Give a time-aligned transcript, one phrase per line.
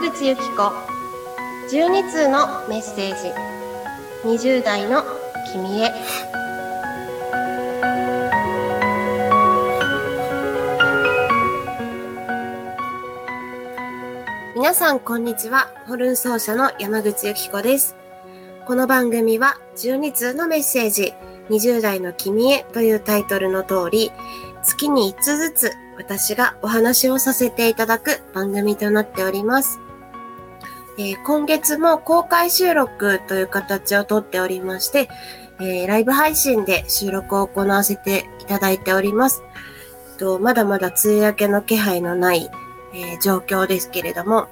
[0.00, 1.76] 口由紀子。
[1.76, 3.34] 12通のメッセージ。
[4.24, 5.04] 20代の
[5.52, 5.92] 君へ。
[14.56, 15.70] 皆さんこんにちは。
[15.86, 17.94] ホルン奏者の山口由紀子です。
[18.66, 21.12] この番組は12通のメッセージ。
[21.50, 24.12] 20代の君へというタイトルの通り
[24.62, 29.78] 月に1つずつ私がお話をさせていただく番組となっております。
[31.00, 35.08] えー、今月も公開収録という形をとっておりまして、
[35.58, 39.42] えー、ライブ配信で収録を行わせていただいております。
[40.18, 42.50] とまだまだ梅雨明けの気配のない、
[42.92, 44.48] えー、状況ですけれども、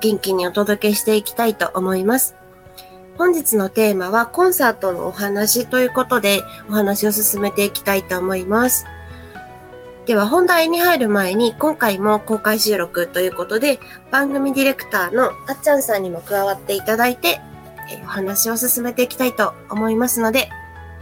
[0.00, 2.36] 元気にお届けしていきたいと思います。
[3.18, 6.40] 本日のテーマはコンサートのお話ということで
[6.70, 8.86] お話を進めていきたいと思います。
[10.06, 13.78] では本題に入る前に今回も公開収録ということで
[14.10, 17.40] 番組ディレクターのあっちゃんさんにも加わっていただいて、
[18.04, 20.48] お話を進めていきたいと思いますので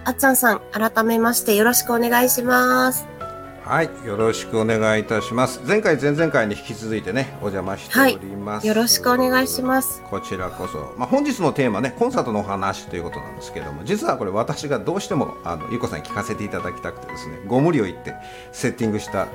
[0.05, 3.20] あっちゃんさん改めましてよろしくお願いします。
[3.65, 5.61] はい、よろしくお願いいたします。
[5.67, 8.67] 前回、前々回に引き続いてね、お邪魔しております。
[8.67, 10.03] はい、よろしくお願いします。
[10.11, 18.15] こちらこそ、まあ、本日のテーマね、コンサートのお話ということなんですけれども、実はこれ私がどうしても、あの、ゆこさんに聞かせていただきたくてですね、ご無理を言って
[18.51, 19.27] セッティングした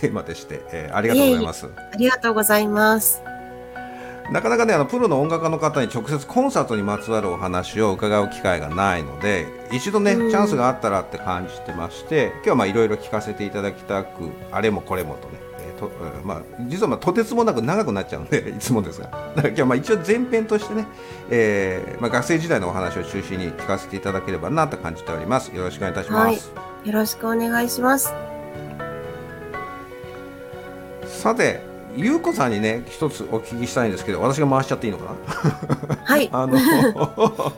[0.00, 1.66] テーマでして、えー、ありがとうございます。
[1.66, 3.31] ありがとうございます。
[4.32, 15.90] なかなかねあのプロの音楽家の方に直接コンサートにまつわるお話を伺う機会がないので一度ね、チャンスがあったらって感じてまして今日はまあいろいろ聞かせていただきたくあれもこれもとね、えーと
[16.24, 19.08] まあ、実はまあとてつもなく長くなっちゃうんで いつもですが。
[19.10, 20.86] だから今日はまあ一応前編としてね、
[21.30, 25.54] えーまあ、学生時代のお話を中心に聞かせていただければなと感じております。
[25.54, 28.14] よろしくお願いいたします、はい、よろしくお願いします。
[31.06, 35.14] さてゆうこさんにね一つお聞きしたいんですけど私が回しちゃっていいのか
[35.88, 35.96] な？
[36.04, 36.28] はい。
[36.32, 36.56] あの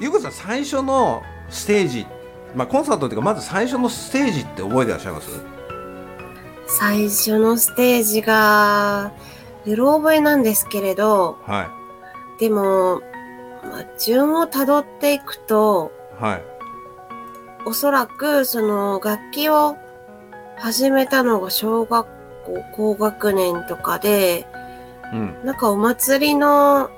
[0.00, 2.06] ゆうこさん最初のステージ
[2.54, 5.28] まあコンサートっていうかまず最初のステージって覚えてらっしゃいます？
[6.66, 9.12] 最初のステージが
[9.66, 11.68] うろ覚えなんですけれど、は
[12.38, 13.00] い、でも、
[13.62, 15.90] まあ、順をたどっていくと、
[16.20, 16.42] はい、
[17.66, 19.76] おそらくその楽器を
[20.58, 22.06] 始めたのが小学
[22.50, 24.46] 校高学年とかで、
[25.12, 26.90] うん、なんかお祭りの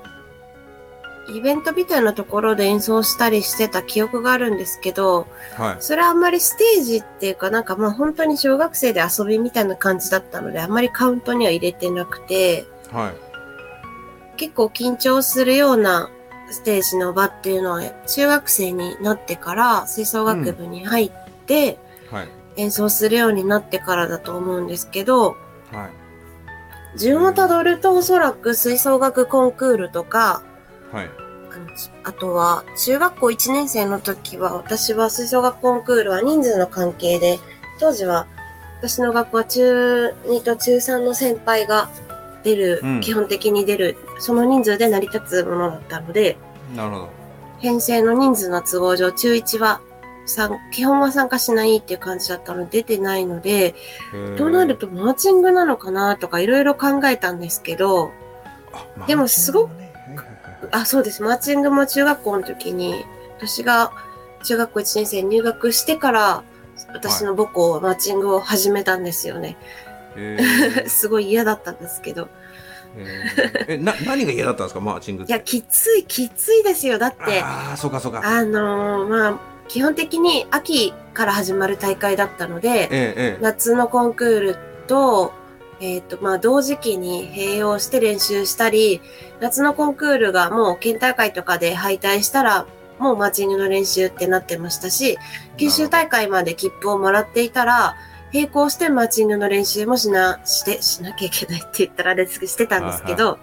[1.29, 16.09] イベントみたいなところで演奏したりしてた記憶があるんですけど、はい、それはあんまりステージっていうかなんかまあ本当に小学生で遊びみたいな感じだったのであんまりカウントには入れてなくて、はい、結構緊張するような
[16.51, 21.11] ステージの場っていうのは中学生になってから吹奏楽部に入っ
[21.45, 21.79] て、
[22.11, 22.17] うん。
[22.17, 22.27] はい、
[22.57, 25.37] 演奏するようになってからだと思うんですけど、
[25.71, 25.89] は
[26.95, 30.43] い、順をたどるとおそらく吹奏楽コンクールとか、
[30.91, 31.05] はい、
[32.03, 37.39] ああとは中学校1年生の時は私は吹奏楽コンクールは人数の関係で
[37.79, 38.27] 当時は
[38.77, 41.89] 私の学校は中2と中3の先輩が
[42.43, 46.37] 出る、うん、基本的に出るその人数で成り立つものだったので
[46.75, 47.23] なるほど。
[47.59, 49.79] 編成の人数の都合上中1は
[50.71, 53.75] 基本は参加しないっていう感じだったので出てないので、
[54.37, 58.11] となるとマーチングなのかなとかいろいろ考えたんですけど、
[59.07, 59.71] でもすごく、
[60.71, 61.21] あ、そうです。
[61.21, 63.05] マーチングも中学校の時に、
[63.37, 63.91] 私が
[64.43, 66.43] 中学校1年生入学してから、
[66.93, 69.57] 私の母校はマーチングを始めたんですよね。
[70.87, 72.29] すごい嫌だったんですけど。
[73.67, 76.99] えな何が嫌だったんですかマーチングいやきついきついですよ。
[76.99, 78.21] だってああそうかそうか。
[78.23, 84.57] あのー、まあ基本的に秋から始まる大会だったので、ええ、夏のコンクール
[84.87, 85.33] と、
[85.79, 89.01] えっ、ー、と、まあ、同時期に併用して練習したり、
[89.39, 92.67] 夏のコンクールがもう県大会とかで敗退したら、
[92.99, 95.17] もうマーチングの練習ってなってましたし、
[95.57, 97.95] 九州大会まで切符をもらっていたら、
[98.33, 103.37] 並行してマーチングの練習もしな、して、しなきゃいけないって言ったらあれですしてたんですけど、は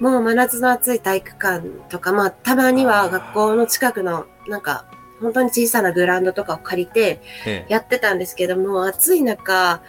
[0.00, 4.86] い、もう真夏の暑い体育館とか、まあ、たまには学校の近くの、なんか、
[5.20, 7.20] 本当に小さなグラウンドとかを借りて
[7.68, 9.82] やってたんですけども、暑い中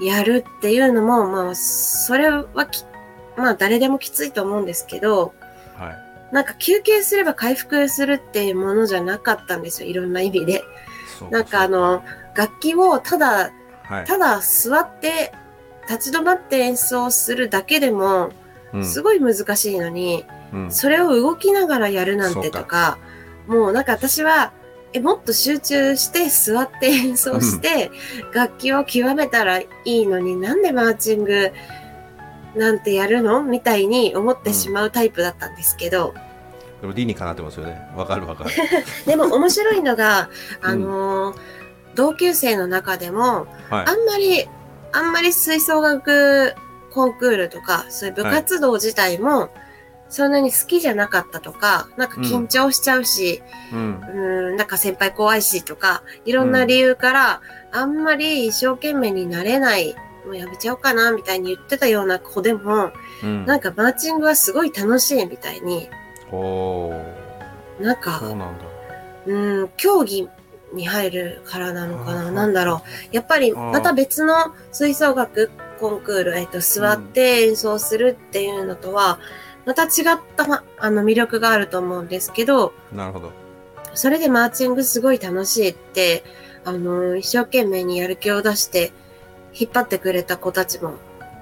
[0.00, 2.44] やるっていうのも、まあ、それは
[3.36, 5.34] まあ誰でもきついと思うんですけど、
[5.76, 5.90] は
[6.30, 10.62] い、なんか休憩すれば回復するっていうものじゃなかったんですよ、いろんな意味で。
[11.30, 12.02] なんかあの、
[12.34, 13.52] 楽器をただ、
[13.84, 15.32] はい、ただ座って
[15.88, 18.30] 立ち止まって演奏するだけでも、
[18.82, 22.98] すごい難しいのに、うん、それを動きながらやるなんてとか、
[23.46, 24.52] もうなんか私は、
[24.96, 27.90] えもっと集中して座って 演奏して
[28.32, 31.52] 楽器を極めたらいいのになんでマーチング
[32.54, 33.42] なんてやるの？
[33.42, 36.14] みたいに思ってしまうタイプだったんですけど、
[36.80, 37.78] でも理にかなってますよね。
[37.94, 38.50] わかるわかる。
[39.06, 40.30] でも面白いのが、
[40.62, 41.36] うんあのー
[41.94, 43.94] 同級生の中でも、はいあ。
[43.96, 44.46] んまり、
[44.92, 46.52] あんまり吹奏楽
[46.92, 49.48] コンクールとか、そういう部活動自体も、
[50.08, 53.42] そんなに好きじゃなかったとか、なんか緊張しちゃうし、
[53.72, 54.00] うん。
[54.00, 57.40] うーん、なんか先輩怖いしとか、いろんな理由から、
[57.72, 59.94] あんまり一生懸命になれない、
[60.24, 62.92] もうやめちゃおうかな、みたいに言ってたような子でも、
[63.22, 63.46] うん。
[63.46, 65.88] なんかマーチングはすごい楽しいみたいに、
[66.30, 67.26] おー
[67.80, 68.64] なんか、そうなんだ。
[69.26, 70.28] うん、競技
[70.72, 72.82] に入るからなのかな、はいなんだろ
[73.12, 73.16] う。
[73.16, 79.18] やっぱり、また別の吹奏楽コンクール、えっと、座って演奏するっていうのとは、
[79.66, 79.90] また違っ
[80.36, 83.32] た、まあの、魅力があると思うんですけど、なるほど。
[83.94, 86.22] それでマーチングすごい楽しいって、
[86.64, 88.92] あの、一生懸命にやる気を出して、
[89.52, 90.94] 引っ張ってくれた子たちも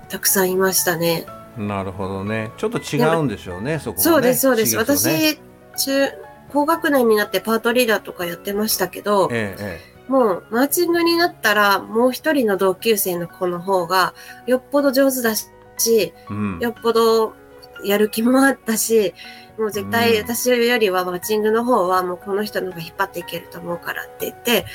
[0.09, 1.27] たくさんいましたね。
[1.59, 2.51] なるほどね。
[2.57, 4.03] ちょっと違うんでしょうね、そこはね。
[4.03, 4.75] そうです、そうです。
[4.75, 5.39] ね私、
[5.77, 6.13] 中、
[6.51, 14.15] 高学年になってパートリーダーとかやってましたけど、ええ、えもうマーチングになったら、もう一人の同級生の子の方が、
[14.47, 15.49] よっぽど上手だし、
[15.89, 16.15] え。
[16.31, 16.59] うん。
[16.61, 17.35] よっぽど
[17.85, 19.15] やる気もあったし、
[19.59, 24.67] もう絶対うん私よりはマーチングの方はもうこの人の方が引っ張っていけると思うからって言って、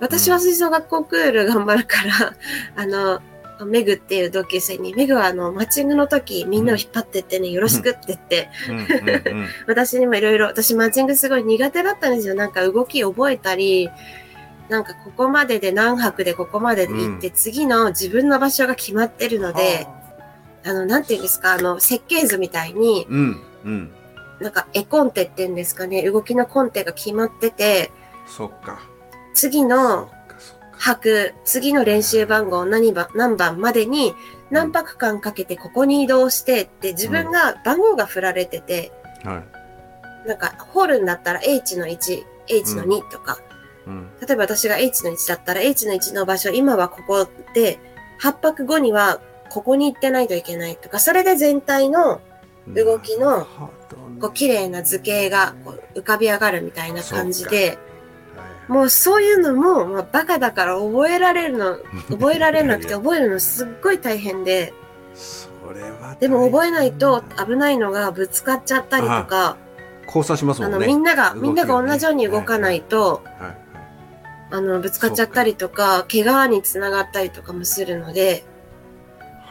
[0.00, 2.34] 私は吹奏楽コンクール頑張るから、
[2.76, 3.20] あの、
[3.64, 8.48] メグっていう同級生に、メグはあの、マッチングの時みんなを引っ張ってってね、よろしくって言って。
[9.68, 12.34] 私にもいろいろ、私マッチングすごい苦手だったんですよ。
[12.34, 13.90] なんか動き覚えたり、
[14.68, 19.86] なんかここまでで何泊でここまでで行って、次の自分の場所が決まってるので、
[20.64, 23.92] あの、なんていうんですか、あの、設計図みたいに、うん、うん。
[24.40, 27.90] なんか絵コンテっていうんですかね、動きのコンテが決まってて、
[28.26, 28.80] そっか。
[29.34, 30.10] 次その。
[30.82, 34.14] 泊、次の練習番号何番、何番までに
[34.50, 38.90] 何泊間かけてここに移動してって自分が番号が振られてて、
[39.22, 39.44] は
[40.24, 40.28] い。
[40.28, 43.38] なんかホールになったら H の1、H の2とか、
[43.86, 44.10] うん。
[44.20, 47.78] 例えば私が H の1だったら H の1の場所、今はここで、
[48.20, 49.20] 8泊後には
[49.52, 52.22] ここに行ってないといけないとか、それで全体の
[52.74, 53.46] 動きの
[54.18, 57.78] こう綺麗な図形がこう浮かび上がるみたいな感じで、はい
[58.68, 61.78] もうそういうのも、まあ、バカだから覚えられるの、
[62.08, 64.72] 覚えられなくて覚えるのすっごい大変で、
[66.20, 69.56] でも覚えないと危ないのがぶつかっちゃったりとか、
[70.06, 70.86] 交差しますあの、もんね。
[70.86, 73.22] みんなが、みんなが同じように動かないと、
[74.50, 78.44] あの、ぶつかっちゃったりとか、怪我につながったりとかもするので、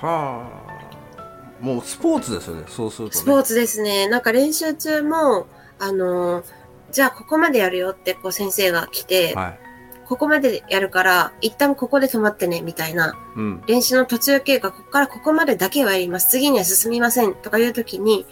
[0.02, 1.64] はあ。
[1.64, 3.22] もうスポーツですよね、そうすると、ね。
[3.22, 4.08] スポーツですね。
[4.08, 5.48] なんか練習中も、
[5.80, 6.44] あの、
[6.92, 9.60] じゃあここまでやるよってこう先生が来て、はい。
[10.06, 13.16] ここまでやるから、一旦ここで止まってね、みたいな。
[13.38, 13.64] うん。
[13.66, 16.30] 練習の途中経過、ここからここまでだけはやります。
[16.30, 17.34] 次には進みません。
[17.34, 18.26] とかいう時に、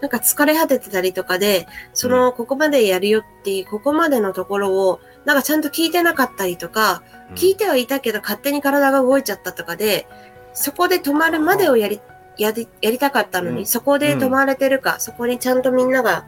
[0.00, 7.04] なんか疲れ果ててたりとかで、その、ここまでやるよっていう、ここまでのところを、なんかちゃんと聞いてなかったりとか、
[7.36, 10.08] 聞いてはいたけど勝手に体が動いちゃったとかで、
[10.54, 12.00] そこで止まるまでをやり、
[12.38, 16.26] やり、やりたかったのに、うんそこで止まれてるか、そこにちゃんとみんなが、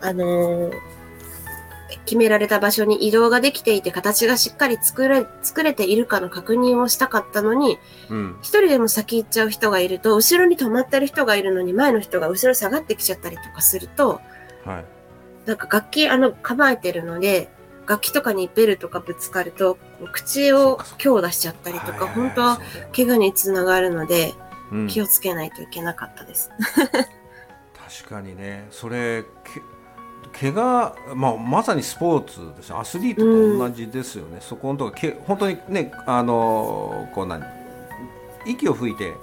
[0.00, 0.72] あのー
[2.06, 7.78] 決められた場所に移動ができていて、形がしっかり作れ、作れているかの確認をしたかったのに、
[8.08, 8.38] うん。
[8.42, 14.20] 一人でも先行っちゃう人がいると、後ろに止まってる人がいるのに、前の人が後ろ下がってきちゃったりとかすると、
[14.64, 14.84] はい。
[15.46, 17.48] なんか楽器、あの、構えてるので、
[17.90, 19.76] 楽器とかにベルとかぶつかると、
[20.12, 22.60] 口を強打しちゃったりとか、本当は
[22.94, 24.32] 怪我につながるので、
[24.70, 26.50] うん、気をつけないといけなかったです。
[28.00, 28.68] 確かにね。
[28.70, 29.24] それ
[30.32, 32.78] け怪我、まあ、まさにスポーツですよ。
[32.78, 37.42] アスリートと同じですよね、そこのとこけ本当にねあのこう何
[38.46, 39.14] 息を吹いて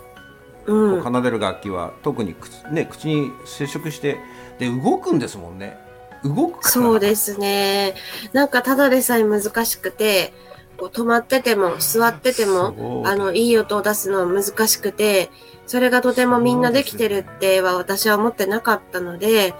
[0.65, 4.17] 奏でる楽器は特に口,、ね、口に接触して
[4.59, 5.86] で動くんですもんね
[6.23, 7.95] 動くそうですね。
[8.33, 10.33] なんかただでさえ難しくて、
[10.77, 15.29] こう止まってても座ってても、あの、いい音を出すのは難しくて、
[15.65, 19.53] それがとてもみんなできてるっては私は思ってなかったので、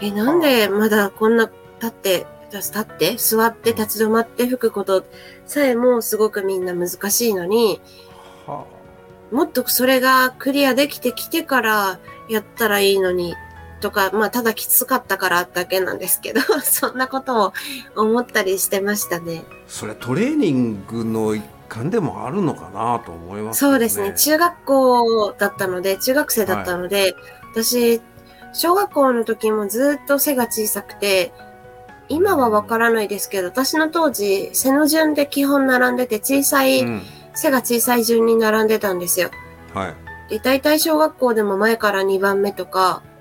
[0.00, 1.50] え、なんでまだこんな
[1.80, 5.04] 立って、立って、座って立ち止まって吹くこと
[5.44, 7.80] さえもすごくみんな難しいのに、
[8.46, 8.64] は
[9.32, 11.98] もっとそれがクリアできてきてから
[12.28, 13.34] やったらいいのに、
[13.84, 17.52] とか、まあ、ただきつかったからだけなんですけど、 そんなことを
[17.94, 19.44] 思ったりしてましたね。
[19.50, 24.14] あそれトレーニングの一環でもあるのかなと思いますけどそうですね。
[24.16, 27.14] 中学校だったので、中学生だったので、
[27.52, 28.00] 私、
[28.54, 31.34] 小学校の時もずっと背が小さくて、
[32.08, 37.02] 今はわからないですけど、私の当時、背の順で基本並んでて、小さい、うん
[37.36, 39.28] 背が小さい順に並んでたんですよ。
[39.74, 43.13] はいで、大体小学校でも前から2番目とか、あ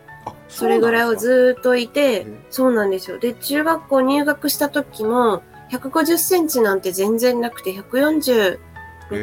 [0.54, 3.18] それぐらいをずーっといてうん、そうなんですよ。
[3.18, 5.42] で、中学校入学した時も、
[5.72, 8.60] 150センチなんて全然なくて、146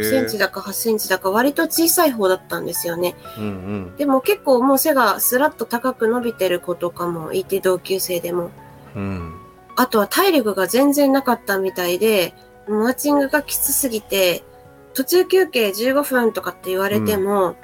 [0.02, 3.14] センチだか8センチだか割と小さい方だったんですよね。
[3.38, 8.50] うんうんでも結構もう背がスラッと高く伸びてる子とかもいて、同級生でも。
[8.96, 9.36] うん
[9.76, 12.34] あとは体力が全然なかったみたいで、
[12.68, 14.44] マーチングがきつすぎて、
[14.92, 17.56] 途中休憩15分とかって言われても、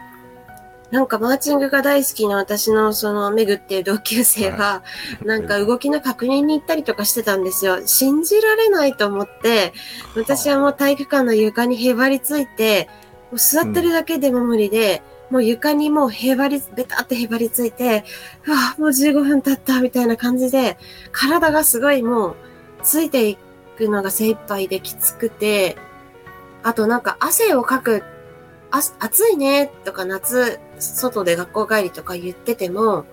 [0.90, 4.82] なんかマーチングが大好きな私のそのメグっていう同級生が、
[5.24, 7.86] なんか動きの確認に行ったりとかしてたんですよ。
[7.86, 9.72] 信じられないと思って、
[10.14, 12.88] 私はもう体育館の床にへばりついて、
[13.30, 18.04] もう座ってるだけでも無理で、もう床にもうへばり、ベタってへばりついて、
[18.46, 20.78] うわ、もう15分経ったみたいな感じで、
[21.10, 22.36] 体がすごいもう
[22.82, 23.36] ついてい
[23.76, 25.76] くのが精一杯できつくて、
[26.62, 28.04] あとなんか汗をかく、
[28.70, 33.04] あ暑いねとか夏、外で学校帰りとか言ってても、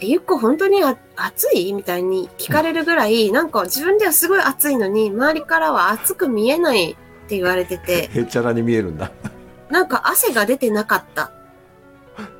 [0.00, 1.72] えゆっこ本当にあ暑い？
[1.72, 6.96] みたいに聞かれるぐらい、なんか自分ではすごい暑いのに、周りからは暑く見えないっ
[7.28, 9.12] て言われてて、 へっちゃらに見えるんだ。
[9.70, 11.32] なんか汗が出てなかった。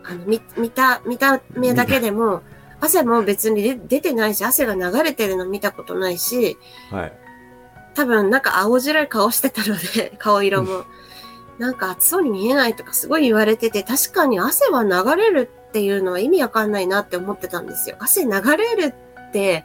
[0.05, 2.43] あの、見、見た、見た目だけでも、
[2.81, 6.59] 汗も別に出出てないし、汗が流れてるの見たことないし、
[6.91, 7.13] はい。
[7.95, 10.85] 多分なんか青白い顔してたので、顔色も。
[11.59, 17.97] なんか暑そうに見えないとかすごい言われてて、確かに汗は流れるっていうのは意味わかんないなって思ってたんですよ。
[18.01, 18.95] 汗流れる
[19.29, 19.65] って、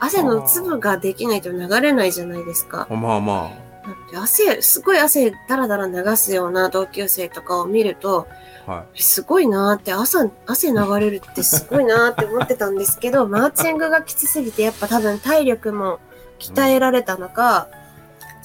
[0.00, 2.86] 汗の粒ができないと流れないじゃないですか。
[2.90, 3.50] まあま
[3.86, 8.26] なんで汗、すごい汗だらだら流すような同級生とかを見ると、
[8.66, 16.00] あはすごいなーって、朝、汗流れるってすごいなーって思ってたんですけど、マーチングがきつすぎて、やっぱ多分体力も
[16.40, 17.68] 鍛えられたのか、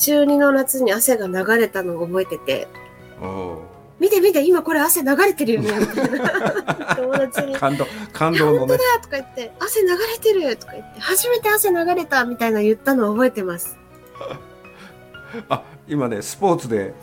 [0.01, 2.67] 中2の夏に汗が流れたのを覚えてて、
[3.99, 6.95] 見て見て、今これ汗流れてるよね、みたいな。
[6.95, 7.59] 友達にー。
[7.59, 13.77] 感動感動のねとか言って、汗流れてるとか言って、初めて汗流れたみたいな言ったのを覚えてます。
[15.49, 16.93] あ今ねスポーツで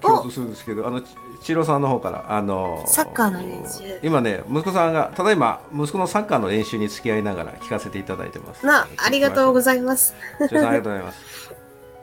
[0.00, 1.08] 共通するんですけどあのち
[1.42, 10.14] 千尋さんの方からあのサッカーの練習今ね息子さんがただいま息子のサッカーの練習に付き合いながら聞かせていただいてますな、ありがとうございます。
[10.40, 11.45] ます千尋さんありがとうございます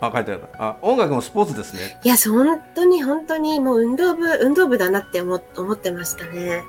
[0.08, 0.44] あ書いてある。
[0.58, 2.00] あ音楽もスポーツですね。
[2.04, 6.64] いや、本当に本当にもう運動部、運動部だなって思思ってましたね。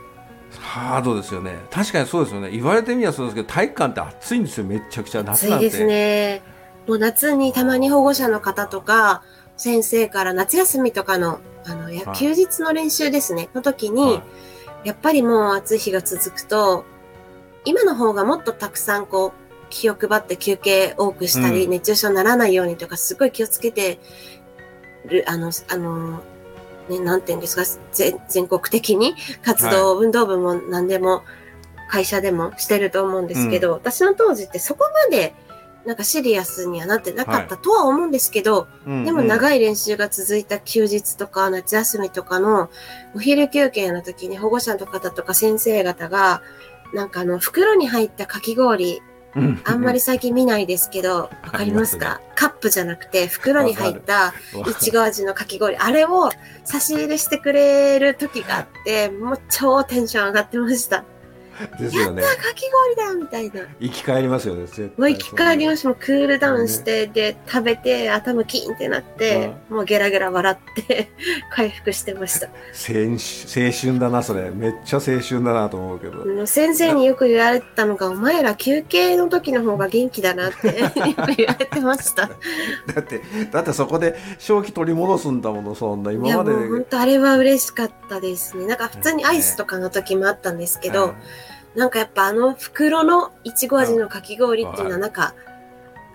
[0.61, 1.59] ハードですよね。
[1.71, 2.51] 確かにそうですよね。
[2.51, 4.65] 言われてみればそうですけど体育館って暑いんですよ。
[4.65, 5.67] めっちゃくちゃ夏なんて。
[5.67, 6.43] 暑いですね。
[6.87, 9.23] もう夏にたまに保護者の方とか、
[9.57, 14.23] 先生から夏休みとかの、あの、休日の練習ですね、の時に、は
[14.85, 14.89] い。
[14.89, 16.85] やっぱりもう暑い日が続くと、
[17.65, 19.44] 今の方がもっとたくさんこう、
[19.75, 21.71] 気を配って休憩多くしたり、うん。
[21.71, 23.99] 熱中症にならないようにとか、すごい気をつけて
[25.07, 26.23] る、あの、あの、
[26.89, 31.23] ね、なんていうんですか、全全国的に活動、運動部も何でも、
[31.91, 35.35] 会社でもしてると思うんですけど、私の当時ってそこまで、
[35.85, 42.71] なんかシリアスにはなってなかったとは思うんですけど、でもい長い練習が続いた休日とか夏休みとかの
[43.15, 46.43] お昼休憩の時に保護者の方とか先生方が、
[46.95, 49.03] なんかあの袋に入ったかき氷、
[49.65, 54.33] あんまり最近見ないですけど、わかりますあかカップじゃなくて袋に入った
[54.69, 56.31] いちご味のかき氷、あれを
[56.65, 61.05] 差し入れしてくれる時があって、もう超テンション上がってました。
[61.79, 63.67] ですよねやったかき氷だみたいな。
[63.81, 65.89] 生き返りますよね絶対もう生き返りました。
[65.89, 71.11] もうクールダウンして、で、食べて、頭キーンってなって、もうゲラゲラ笑って、
[71.55, 72.47] 回復してました。
[72.47, 80.85] 青春青春だなそれめっちゃ青春だなと思うけど先生によく言われてたのが、お前ら休憩の時の方が元気だなって
[81.37, 82.29] 言われてました。
[82.29, 82.35] だ
[83.01, 83.21] って
[83.51, 88.67] だってそこで正気取り戻すんだものそんな今までう本当あれは嬉しかったですね。
[88.67, 91.15] なんか普通にアイスとかの時もあったんですけど、
[91.77, 95.35] なんかやっぱあの袋のいちご味のかき氷っていうのはなんか、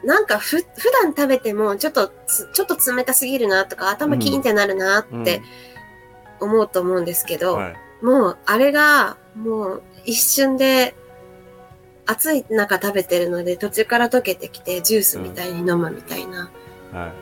[0.03, 0.65] なんかふ、普
[1.03, 5.41] 段食べてもちょっとつ、ちょっと冷たすぎるなとか頭キーンってなるなうんって
[6.39, 7.75] 思うと思うんですけど、はい。
[8.01, 10.95] もうあれがもう一瞬で
[12.05, 16.49] 暑い中食べてるので途中から溶けてきてジュースみたいに飲むみたいな、
[16.93, 17.13] は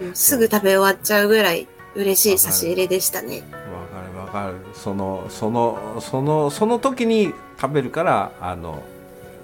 [0.00, 0.04] い。
[0.04, 1.66] もうすぐ食べ終わっちゃうぐらい
[1.96, 3.42] 嬉しい差し入れでしたね。
[3.72, 4.74] わかるわかる。
[4.74, 8.82] そのそのそのその時に食べるからあの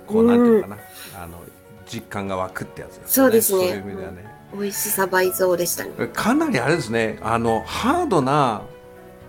[0.07, 0.77] こうなんていうのかな、
[1.23, 1.39] あの
[1.87, 3.59] 実感が湧くってやつですよそうですね。
[3.59, 4.25] そういう意味ではね、
[4.55, 5.91] 美味しさ倍増でしたね。
[6.13, 7.19] かなりあれですね。
[7.23, 8.63] あのハードな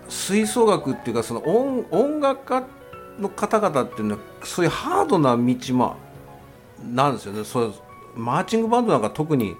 [0.08, 2.64] 吹奏楽っていうかその音音楽家
[3.18, 5.96] の方々っていうのはそういうハードな道も
[6.84, 7.44] なんですよね。
[7.44, 7.74] そう
[8.16, 9.54] マーチングバンドなんか特に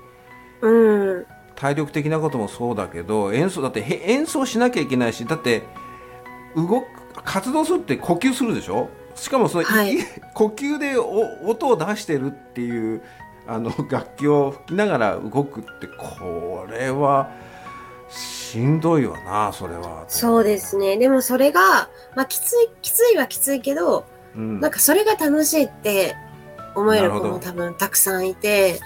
[0.60, 1.26] うん。
[1.54, 5.62] 体力的なこともそうだけど演奏だってへ演奏しなきゃいけないしだって
[6.56, 6.86] 動く
[7.24, 8.88] 活動するって呼吸するでしょ？
[9.14, 9.98] しかもその、はい
[10.34, 13.02] 呼吸でお音を出してるっていう
[13.46, 17.30] あの楽器を吹きながら動くってこれは
[18.08, 20.04] しんどいわなそれは。
[20.08, 20.96] そうですね。
[20.96, 24.04] でもそれが、まあきつい、きついはきついけど、
[24.36, 26.16] うん、なんかそれが楽しいって
[26.74, 28.80] 思える子も多分たくさんいて、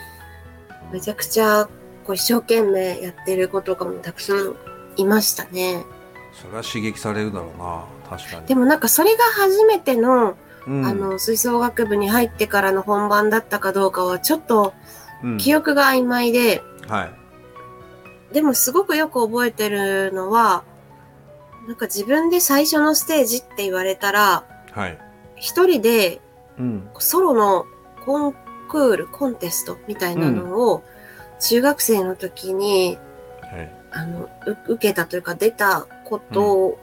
[0.93, 1.69] めちゃくちゃ
[2.05, 4.55] こう一生懸命やってる子とかもたくさん
[4.97, 5.85] いましたね。
[6.33, 8.47] それは刺激されるだろうな確かに。
[8.47, 10.37] でもなんかそれが初めての、
[10.67, 10.85] うん。
[10.85, 14.75] あの、吹奏楽部に入ってからの本番だったかどうかはちょっと
[15.23, 15.39] うん。
[15.39, 18.35] 記憶が曖昧で、はい。
[18.35, 20.65] でもすごくよく覚えてるのは、
[21.67, 24.99] なんか自分で最初のステージって言われたら、はい。
[25.37, 26.21] 一人で
[26.59, 26.89] うん。
[26.99, 27.67] ソロの
[28.05, 28.35] コン
[28.69, 30.83] クール、コンテストみたいなのを
[31.41, 32.99] 中学生の時に、
[33.41, 33.73] はい。
[33.93, 36.79] あの、う受けたというか出たこと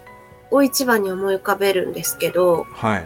[0.54, 3.06] を一番に思い浮かべるんですけど、はい。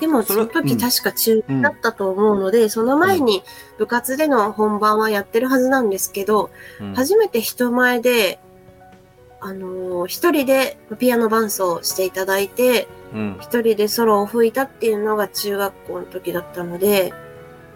[0.00, 3.42] でもその時うん確か中だったと思うので、その前に
[3.78, 8.40] 部活での本番はやってるはずなんですけど、うん初めて人前で、
[9.40, 17.12] あのー一人でピアノ伴奏していただいて、うん一人でソロを吹いたっていうのが中学校の時だったので、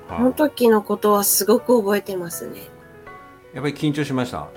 [0.08, 2.62] はその時のことはすごく覚えてますね。
[3.52, 4.48] やっぱり緊張しました？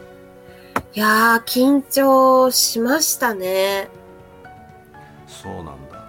[0.94, 3.90] いやー、緊張しましたね。
[5.42, 6.04] そうなんだ。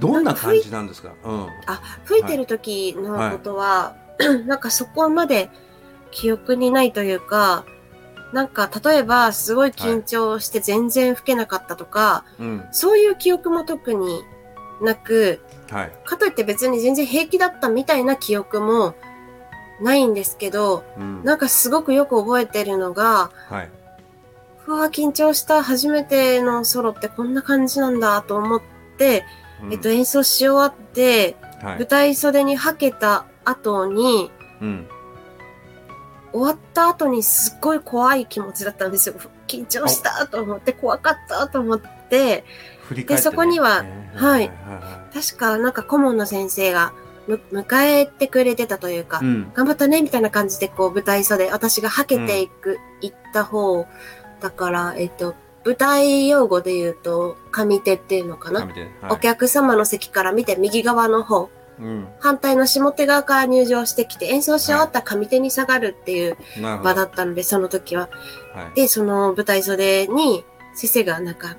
[0.00, 1.12] どんな感じなんですか？
[1.24, 1.46] うん。
[1.66, 3.96] あ、吹いてる時のことは、
[4.46, 5.50] なんかそこまで
[6.10, 7.64] 記憶にないというか、
[8.32, 12.64] なんか例えばすごい緊張して全然吹けなかったとか、うん。
[12.72, 14.22] そういう記憶も特に
[14.82, 15.92] なく、はい。
[16.04, 18.94] かといって別に全然平気だったみたいな記憶も
[19.80, 21.24] ないんですけど、うん。
[21.24, 23.70] なんかすごくよく覚えてるのが、はい。
[24.68, 28.62] うわー緊張した初めてのソロってこんな感じなんだと思っ
[28.98, 29.24] て、
[29.62, 31.86] うんえっと演奏し終わって、はい舞。
[31.86, 34.86] 台袖にはけた後に、うん。
[36.32, 39.14] 終わった後にすっごい怖い気持ちだったんですよ。
[39.46, 42.44] 緊張したと思って、怖かったと思って、
[42.82, 43.30] 振り返って、ね。
[43.30, 44.50] でそこにはねはい
[45.14, 46.92] 確かなんか顧問の先生が
[47.26, 49.52] む迎えてくれてたというか、いうん。
[49.54, 53.86] 頑張ったねみたいな感じでこう舞台袖、私がはけていく、行った方、
[54.40, 58.72] だから、えっと、舞台用語で言うと、上手っていうのかな、はい
[59.10, 62.08] お客様の席から見て右側の方、うん。
[62.18, 66.36] 反対の下手側から入場してきて演奏し終わったら上手に下がるっていう。
[66.60, 68.08] 場だったので、その時は。
[68.54, 68.74] はい。
[68.74, 71.56] で、その舞台袖に先生がなんか、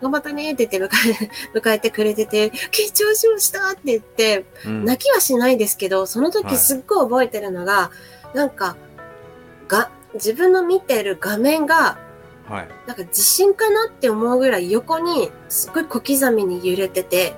[0.00, 7.90] 頑張ったねって言って迎え、 迎えてくれてて、緊張しましたって言って、うん泣きはしないですけど、そのはい時すっごい覚えてるのが、
[8.34, 8.76] なんか、
[9.68, 11.98] が、自分の見てる画面が、
[12.48, 12.68] はい。
[12.86, 17.34] なんか地震かなって思うぐらい横にすっごい小刻みに揺れてて、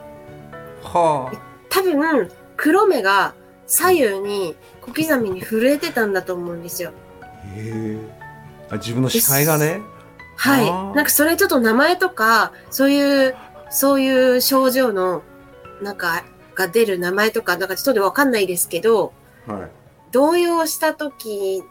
[0.82, 1.32] は
[1.68, 3.34] 多分黒目が
[3.66, 6.92] 左右に小刻みに震えてたんだと思うんですよ。
[7.20, 7.26] あ。
[7.26, 7.98] へえ。
[8.70, 9.80] あ自分の視界がね。
[10.36, 10.66] はい。
[10.96, 13.36] なんかそれちょっと名前とか、そういう、
[13.70, 15.22] そういう症状の、
[15.82, 19.12] なんか、が出る名前とか、なんかちょっとわかんないですけど、
[19.46, 19.70] はい。
[20.12, 21.62] 動揺した時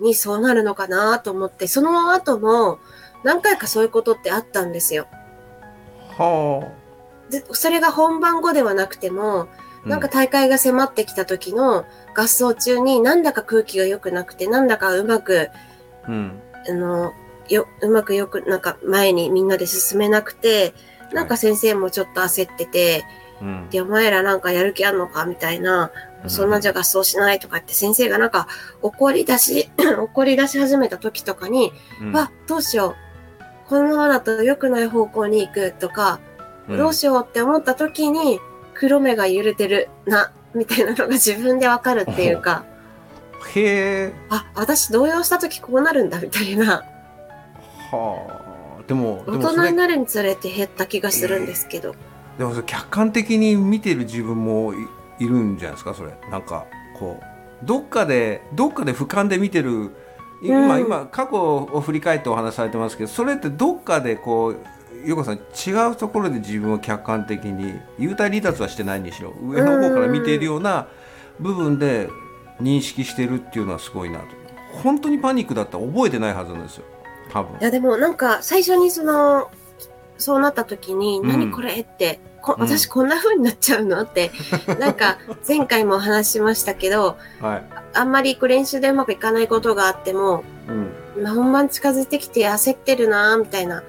[0.00, 2.78] にそうなるのかなと思って、その後も
[3.22, 5.06] 何回かそういうことってあったんですよ。
[6.16, 6.70] は
[7.30, 9.48] で、それが本番後ではなくても、
[9.84, 9.88] あ。
[9.88, 15.50] なんか大会が迫ってきた時の合奏中になんだか空気が良くなくて、なんだかうまく、
[16.08, 16.40] うん。
[16.68, 17.12] あの、
[17.48, 20.74] よ、うまくよく、なんか前にみんなで進めなくて、
[21.12, 23.04] なんか先生もちょっと焦ってて、
[23.40, 23.68] うん。
[23.70, 25.90] で、お前らなんかやる気あんのかみたいな、
[26.26, 28.48] そんなんじゃ合奏しないとかって先生がなんか
[28.82, 29.70] 怒り出し、
[30.02, 33.68] 怒り出し始めた時とかに、うんわ、どうしよう。
[33.68, 36.30] このままだと良くない方向に行くとか、うん
[36.76, 38.38] どうしようって思った時に、
[38.74, 42.64] 黒目が揺れてるな、みたいなのが 自分でわかるっていうか、
[43.54, 44.12] へえ。
[44.28, 46.84] あ、私動揺した時こうなるんだ、みたいな。
[47.90, 48.26] は
[48.80, 48.82] あ。
[48.86, 51.94] でも、で大人になるにつれて減った気がするんですけど。
[52.38, 54.76] でも客観的に見てる自分もい
[55.20, 56.12] いるんじゃないですかそれ。
[56.30, 56.66] なんか
[56.98, 59.90] こうどっかでどっかで俯瞰で見てる
[60.42, 60.80] 今、うん。
[60.82, 64.58] 今過去を振り返ってお話しされてますけどそれってどっかでこう
[65.04, 70.88] ゆうこさん違うところで自分を客観的に幽体離脱はしてないにしろ上の方から見ているような
[71.38, 72.08] 部分で
[72.60, 74.26] 認識してるっていうのはすごいなと。
[74.82, 75.78] 本当にパニックだった。
[75.78, 76.84] ら覚えてないはずなんですよ。
[77.30, 77.58] 多分。
[77.58, 79.50] いやでもなんか最初にその、
[80.20, 81.28] そうなった時に、うん。
[81.28, 82.64] 何これって、こうん。
[82.66, 84.30] 私こんな風になっちゃうのって、
[84.78, 91.22] なんか前回もお話ししましたけど、はい、あんまり練習でうまくいかないことがあっても、うん。
[91.22, 93.82] まあ本番近づいてきて焦ってるなみたいな。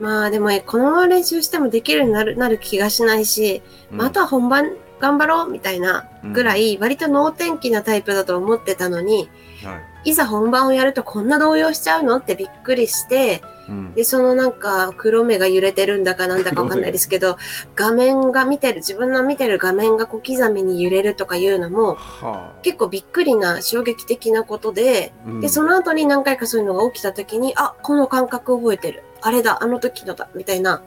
[0.00, 9.28] まあでもこのまま練習してもできるようになるなる気がしないし、まあ、あとは本番頑張ろうみたいなぐらい割と能天気なタイプだと思ってたのに、
[9.62, 17.36] はい、いざ本番をやるとこんな動揺しちゃうのってびっくりして、うん、でそのなんか黒目が揺れてるんだかなんだかわかんないですけど
[17.74, 29.02] 画面が見てる自分の見てる画面が小刻みに揺れるとかいうのも、はあ、結構びっくりな衝撃的なことでうん、でその後に何回かそういうのが起きた時にあこの感覚覚えてる。
[29.20, 30.82] あれだあの時のだみたいな。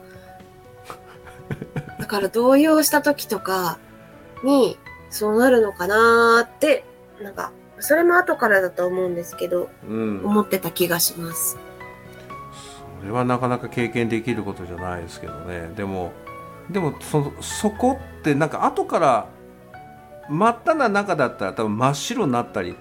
[1.98, 3.78] だから動揺した時とか
[4.44, 4.78] に
[5.10, 6.84] そうなるのかなって、
[7.20, 11.56] なんか、それも後からだと思うんですけど、うん、思ってた気がします。
[13.00, 15.72] それはなかなか経験できることじゃないですけどね。
[15.76, 16.12] でも、
[16.70, 19.26] でもそそこってなんか後から
[20.28, 22.76] 真っ只中だったら多分真っ白になったり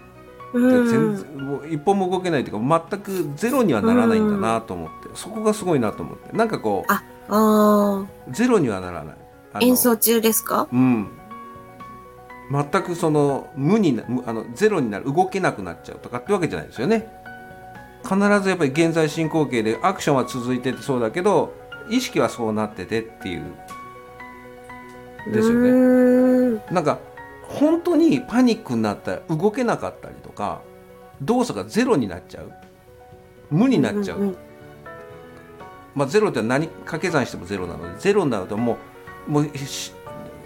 [0.54, 6.36] 全然もう一歩も動けないというか全くゼロにはならないんだなと思って、そこがすごいなと思って。
[6.36, 6.92] なんかこう
[7.30, 9.16] あゼロにはならない。
[9.62, 10.68] 演奏中ですか？
[10.72, 11.08] うん。
[12.50, 17.17] 全くその無になあのゼロになる動けなくなっちゃうとかってわけじゃないですよね
[18.08, 21.54] 必ずやっぱり現在進行形でアクションは続いててそうだけど
[21.90, 23.44] 意識はそうなっててっていう。
[25.32, 26.62] ですよね。
[26.72, 27.00] なんか
[27.44, 30.62] 本当にパニックになったら動けなかったりとか
[31.22, 32.52] 動作がゼロになっちゃう。
[33.50, 34.38] 無になっちゃう、うんうん、
[35.96, 38.78] まあゼロって何掛け算してもゼロなのでゼロになるとも
[39.28, 39.50] うもう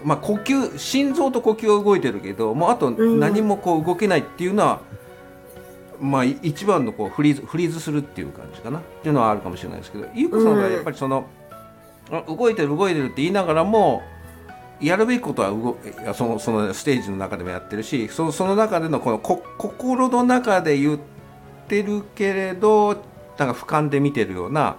[0.04, 4.98] まあ、呼吸心臓と呼吸は動いてるけどもうあと何もこう動けないっていうのは、うん、
[6.02, 8.80] まあ、一番のこうフリーズフリーズするっていう感じかな。
[8.80, 11.26] っていうのはあるかもしれないですけど優子さんはやっぱりその、
[12.10, 14.02] うん、動いてる動いてるって言いながらも
[14.80, 15.78] やるべきことは動
[16.12, 20.98] そのそのステージの中でもやってるしそのその中でのこのこ心の中で言っ
[21.68, 22.94] てるけれど
[23.38, 24.76] なんか俯瞰で見てるような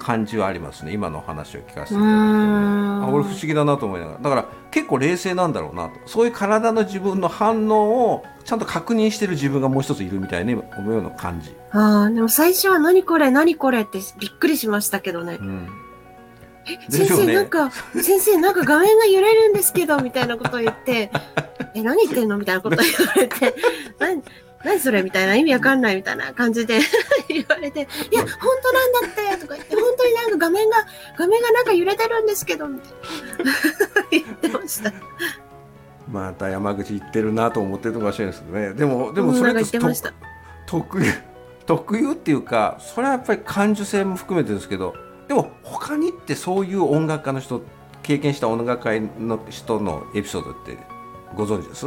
[0.00, 0.92] 感じはありますね。
[0.92, 2.00] 今の話を聞かせていただいて
[3.04, 4.18] あ俺不思議だなと思いながら。
[4.18, 5.94] だから結構冷静なんだろうなと。
[6.06, 11.54] そういう体の自分の反応をちゃんと確認してる自分がもう一ついるみたいに思うような感じ。
[11.70, 15.68] ああでも最初は何これ何これってびっくりしましたけどね、うん。
[16.88, 17.70] 先生、ね、なんか、
[18.02, 21.12] 先生、なんか画面が揺れるんですけど、みたいなことを言って、
[21.76, 23.54] え、何言ってんのみたいなことを言われて、
[24.64, 26.80] 何それみたいな意味わかんないみたいな感じで
[27.28, 28.28] 言われて、いや、本
[28.64, 30.86] 当なんだってとか言って、本当になんか画面が、
[31.16, 33.52] 画面がなんか揺れてるんですけど、みたいな。
[34.10, 34.92] 言ってました。
[36.10, 38.74] また山口行ってるなと思ってるかもしれないですけどね。
[38.74, 39.78] でも、でもそれって
[40.66, 41.12] 特有、
[41.66, 44.94] 特有っていうか、それはやっぱり感受性も含めてですけど、
[45.28, 47.62] でも他にってそういう音楽家の人、
[48.02, 50.78] 経験した音楽家の人のエピソードって
[51.36, 51.86] ご存知です？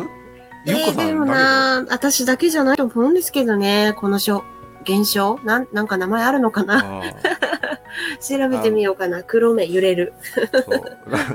[0.65, 4.45] えー、でもな、私だけじゃないと思うんですけどね、この書、
[4.83, 5.39] 現象。
[5.43, 7.01] なん、なんか名前あるのかな？
[8.19, 9.23] 調べてみようかな。
[9.23, 10.13] 黒目揺れる。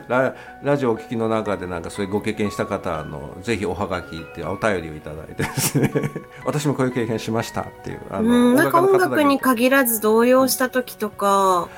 [0.08, 5.92] ララジオお聞きの中でなんかそういうご経験した方のぜひおはがきってお便りをいただいてですね
[6.44, 11.68] 私もこういう経験しましたっていうあのうんなんか音楽に限らず動揺した時とか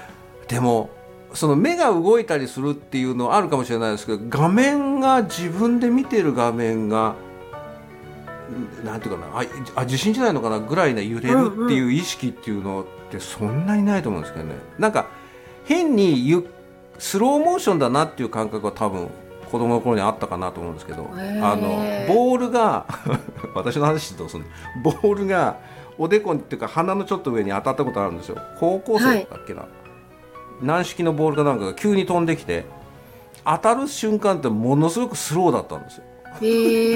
[0.49, 0.91] でも
[1.35, 7.15] その目が動いたりするっていうのはあるかもしれないですけど画面が自分で見てる画面が
[8.85, 9.45] なんていうかなあ
[9.77, 14.55] あ地震じゃないのかなぐらいね揺れるっていう意識っていうのってそんなにないと思うんですけどね。
[14.79, 15.07] なんか
[15.65, 16.49] 変にゆ
[16.99, 19.09] スローモーションだなっていう感覚は多分
[19.51, 21.11] 子供の頃にあったかなと思うんですけど。
[21.13, 21.69] あの
[22.09, 22.87] ボールが
[23.55, 24.45] 私の話どうする
[24.85, 25.57] ボールが
[25.99, 28.39] おでこっていうか鼻のちょっと上に当たったことあるんですよ。
[28.59, 29.71] 高校生だっけな、はい、
[30.63, 32.65] 軟式のボールかなんかが急に飛んできて
[33.45, 36.05] 当たる瞬間ってものすごくスローだったんですよ。
[36.43, 36.47] へ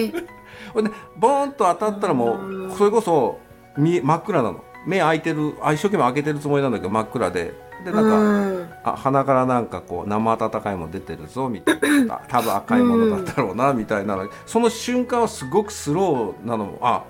[0.04, 0.26] ー。
[0.72, 3.38] これねボーンと当たったらもうそれこそ
[3.76, 7.52] 真っ暗なの目開いてる一生懸命開けてるつもりなんだけど真っ暗で。
[7.84, 12.20] でなんかあ鼻からなんかこう生温かいもの出てるぞみたいな。
[12.28, 14.16] 多分赤いものだったろうなみたいな。
[14.46, 17.04] その瞬間はすごくスローなのもあ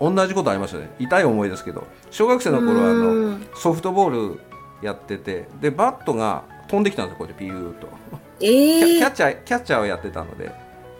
[0.00, 0.90] 同じことありましたね。
[0.98, 1.84] 痛い思いですけど。
[2.10, 4.40] 小学生の頃はあのソフトボール
[4.82, 7.88] やっててでバットが飛んできたんですよこうやってピューと、
[8.40, 10.52] えー、キャッチャーキャッチャーをやってたので、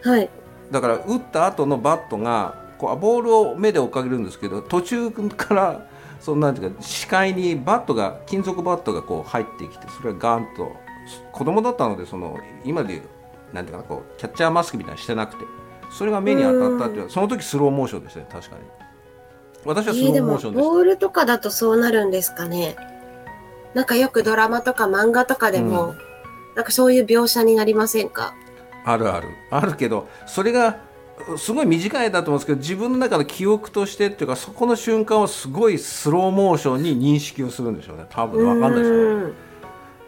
[0.02, 0.28] はい、
[0.70, 5.86] だから打った後のバットがこうボールを目で追っかけるんですけど途中から
[6.26, 10.72] そんなんていうか視界にバットが金属バットがこう入ってきてそれがガンと
[11.30, 13.02] 子供だったのでその今でいう
[13.52, 15.44] なんていうかこうキャッチャーマスクみたいにしてなくて
[15.88, 18.18] それが目に当たったっていうその時スローモーションでした。
[18.18, 18.62] ね確かに
[19.64, 22.10] 私はスローモーションでした、ボールとかだとそうなるん。
[22.10, 22.76] ですかね
[23.74, 25.98] なんかよくドラマとか漫画とかでも、うん、
[26.56, 28.34] なんかそういう描写になりませんか？
[28.84, 29.28] あるある。
[29.52, 30.80] あるけどそれが
[31.36, 38.06] すごい短いだと思うんですけど自分の中の記憶としてっていうかそこの瞬間をすごいスローモーションに認識をするんでしょうね。
[38.10, 39.34] 多分分かんないですけど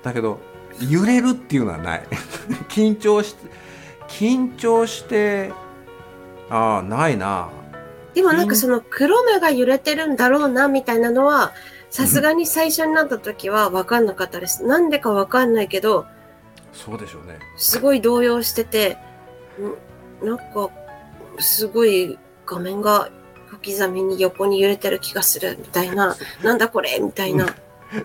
[0.03, 0.40] だけど
[0.90, 2.03] 揺れるっていうのはない。
[2.68, 3.49] 緊張して
[4.09, 5.53] 緊張して
[6.51, 7.49] ああないな。
[8.14, 11.53] でもなんかその黒目が揺れてるんだろうなみたいなのは、
[11.90, 14.64] さすがに最初になった時は分かんなかったです。
[14.64, 16.07] なんでか分かんないけど、
[16.73, 17.38] そうでしょうね。
[17.57, 18.99] すごい動揺してて、
[20.23, 20.71] んなんか、
[21.40, 23.11] すごい画面が
[23.62, 27.46] 小刻みに横に揺れてる気がするみたいな、 なんだこれみたいな。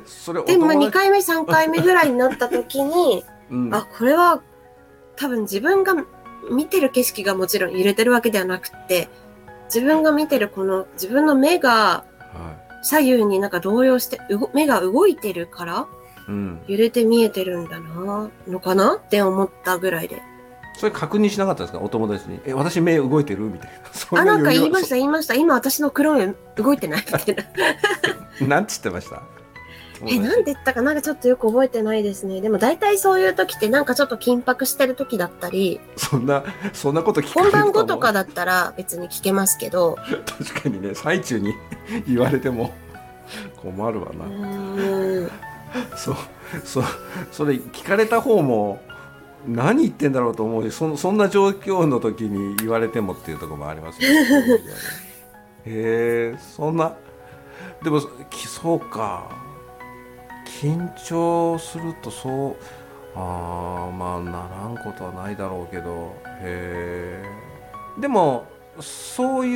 [0.05, 4.41] それおでも2友達回目、3回目ぐらいになった時に、 うんあ、これは
[5.15, 5.93] 多分自分が
[6.49, 9.09] 見てる景色がもちろん揺れてるわけではなくって、
[9.65, 14.19] 自分が見てるこの自分の目がは左右になんか動揺して、
[14.53, 15.87] 目が動いてるから
[16.67, 18.95] 揺れて見えてるんだな、のかな？
[18.95, 20.21] って思ったぐらいで。
[20.77, 21.79] それ確認しなかったですか？
[21.79, 23.89] お友達に「え私目動いてる?」みたいな。
[23.93, 25.35] そあ、なんか言いました、言いました。
[25.35, 27.05] 今私の黒目動いてない。
[27.05, 27.35] みたい
[28.41, 28.59] な。
[28.61, 29.21] んつってました？
[30.05, 30.91] え、なんで言ったかな？
[30.91, 32.41] んかちょっとよく覚えてないですね。
[32.41, 39.97] でも大体そういう時ってなんかちょっと緊迫してる時だったり、そんなそんなこと聞かれ本ると番後とかだったら別に聞けますけど、
[40.45, 41.53] 確かにね最中に
[42.07, 42.73] 言われても
[43.61, 45.29] 困るわうな。
[45.95, 46.15] そう
[46.65, 46.83] そう
[47.31, 48.81] それ聞かれた方も
[49.47, 54.15] 何言ってんだろうと思うしそのそんな状況の時に言われてもっていうところもありますよね。
[55.65, 56.93] へえそんな
[57.83, 59.29] でもきそうか。
[60.61, 62.55] 緊張するとそう
[63.15, 66.15] あーまあならんことはないだろうけど。
[66.41, 67.21] へ
[67.97, 68.01] え。
[68.01, 68.45] でも
[68.79, 69.55] そうい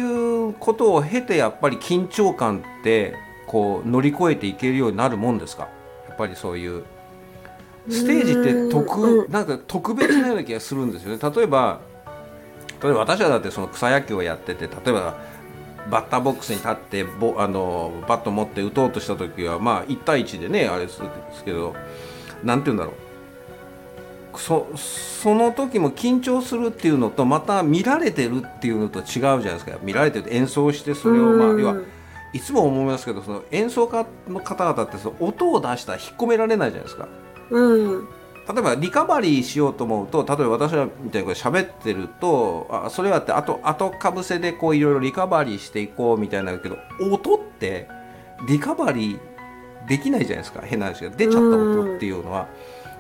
[0.50, 3.16] うことを経てやっぱり緊張感って
[3.48, 5.68] こう乗り越えていけるようになるもんですか？
[6.08, 6.84] やっぱりそういう
[7.90, 8.36] ステージっ
[8.68, 9.32] て特うん。
[9.32, 11.32] なんか特別なような気がするんですよね。
[11.36, 11.80] 例えば
[12.82, 15.16] 例えば私はだってその草野球をやってて例えば
[15.90, 21.02] バッターボックスに立ってボあのバット持って打とうとした時はまあ1対1でねあれです
[21.46, 21.76] けど
[22.44, 22.94] なんて言うんだろう。
[24.38, 29.72] そその時も緊張するっていうのとまた見られてるっていうのと違うじゃないですか。
[29.82, 31.76] 見られてる演奏してそれをまあうん要は
[32.34, 37.08] いつも思いますけどその演奏家の方々ってその音を出したら引っ込められないじゃないですか。
[37.50, 38.08] うん。
[38.48, 46.78] 例えばリカバリーしようと思うと例えば私らみたいにこう喋ってるとあそれはってあと後かぶせでこういろいろリカバリーしていこうみたいになるけど
[47.12, 47.90] 音って
[48.48, 52.48] リカバリーできないじゃないですか変な話が出ちゃった音っていうのは。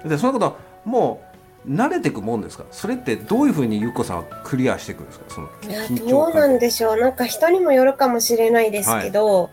[0.05, 1.21] でそのことはも
[1.65, 2.65] う慣れていくもんですか？
[2.71, 5.25] それってどういうふうにゆっこさんはクリアしていくんですか？
[5.29, 6.97] そのいや、緊どうなん感でしょう。
[6.97, 9.49] なんか人にもよるかもしれないですけど、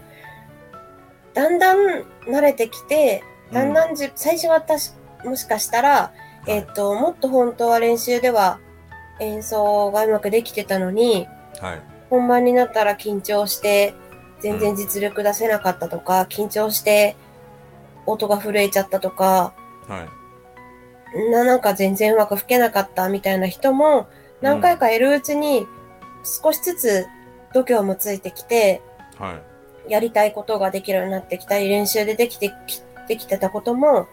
[1.35, 3.73] だんだん慣れてきて、だん。
[3.73, 4.93] だんじ、最初はたし、
[5.25, 6.13] もしかしたら、
[6.47, 8.59] えっ、と、もっと本当は練習では
[9.21, 11.27] 演奏がうまくできてたのに、
[11.61, 11.83] はい。
[12.11, 13.95] 本番になったら緊張して、
[14.41, 17.17] 全然実力出せなかったとか、緊張して
[18.07, 19.55] 音が震えちゃったとか、
[19.89, 20.07] は
[21.17, 21.31] い。
[21.31, 24.09] な、なんか全然うまく吹けなかったみたいな人も、
[24.41, 25.67] 何回かいるうちに、
[26.43, 27.07] 少しずつ
[27.53, 28.83] 度胸もついてきて、
[29.19, 29.41] は
[29.89, 29.93] い。
[29.93, 34.09] やりたいことができるようになってきたり、練習でできてきできてたことも、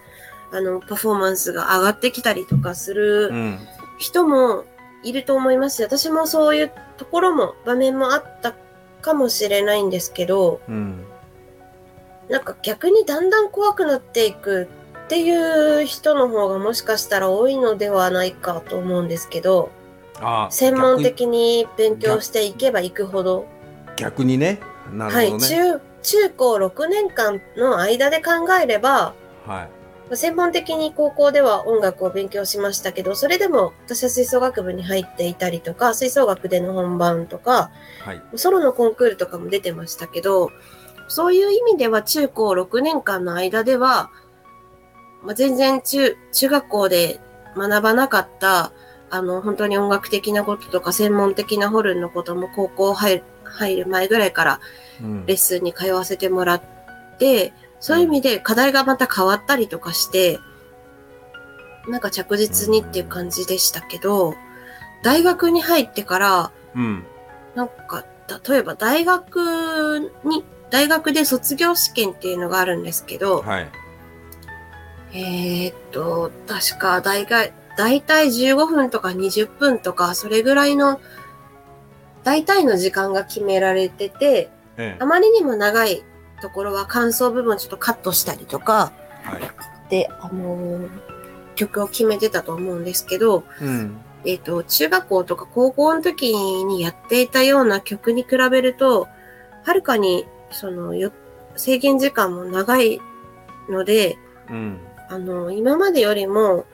[0.52, 3.60] あの、パフォーマンスが上がってきたりとかするうん。
[3.98, 4.66] 人も
[5.04, 8.56] いると思いますし、私もそういうところも、場面もあった
[9.02, 11.06] かもしれないんですけど、うん。
[12.30, 14.70] なんか逆にだんだん怖くなっていく
[15.06, 19.70] っていう人の方がもしかしたら多いのではないかと思うんですけど、
[20.50, 23.46] 専門的に勉強していけばいくほど、
[23.98, 24.60] 逆にね。
[24.92, 25.50] なるはい、ほどね。
[25.50, 29.14] 中、中高6年間の間で考えれば、
[29.46, 29.70] は
[30.12, 30.16] い。
[30.16, 37.72] 専門的に高校では音楽を勉強しましたけど、それでも私は吹奏楽部に入っていたりとか、吹奏楽での本番とか、
[38.04, 38.22] はい。
[38.36, 40.52] ソロのコンクールとかも出てましたけど、
[41.08, 44.12] そういう意味では中高6年間の間では、
[45.24, 47.20] まあ、全然中、中学校で
[47.56, 48.74] 学ばなかった、
[49.10, 54.60] あの、本当に音楽的なこととか専門的なホルンのことも高校入る入る前ぐらいからうん
[55.26, 56.62] レッスンに通わせてもらっ
[57.18, 60.40] て、そういう意味で課題がまた変わったりとかして、
[61.88, 64.36] なんか着実にっていう感じでしたけど、
[65.04, 67.04] 大学に入ってから、うん。
[67.56, 68.06] なんか、
[68.48, 73.70] 例えば大学に、大学で卒業試験っていうのがあるんですけど、はい。
[75.14, 81.02] えーっと、確か大概、大体15分とか20分とか、それぐらいの、
[82.24, 84.50] 大体の時間が決められてて、
[84.82, 85.02] ええ。
[85.02, 86.04] あまりにも長い
[86.42, 88.92] ところは感想部分ちょっとカットしたりとか、
[89.24, 89.90] はい。
[89.90, 90.90] で、あのー
[91.56, 93.98] 曲を決めてたと思うんですけど、うん。
[94.26, 99.08] えっ、と、中学校とか高校の時にやっていたような曲に比べると、
[99.64, 101.12] はるかに、その、よ、
[101.56, 103.00] 制限時間も長い
[103.70, 104.18] ので、
[104.50, 104.80] うん。
[105.10, 106.66] あの、今までよりも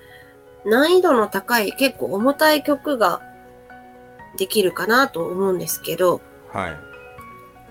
[0.65, 3.22] 難易度の高い結構重たい曲が
[4.38, 6.22] できるかなと思うんですけど、
[6.54, 6.87] はい。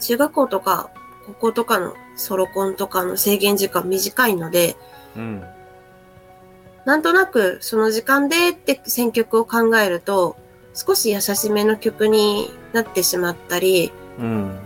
[0.01, 0.91] 中学校とか
[1.27, 4.77] 高校とかのソロコンとかの制限時間短いので、
[5.17, 5.45] うん。
[6.85, 10.37] なんとなくその時間でって選曲を考えると、
[10.75, 14.59] 少し優しめの曲になってしまったりうん。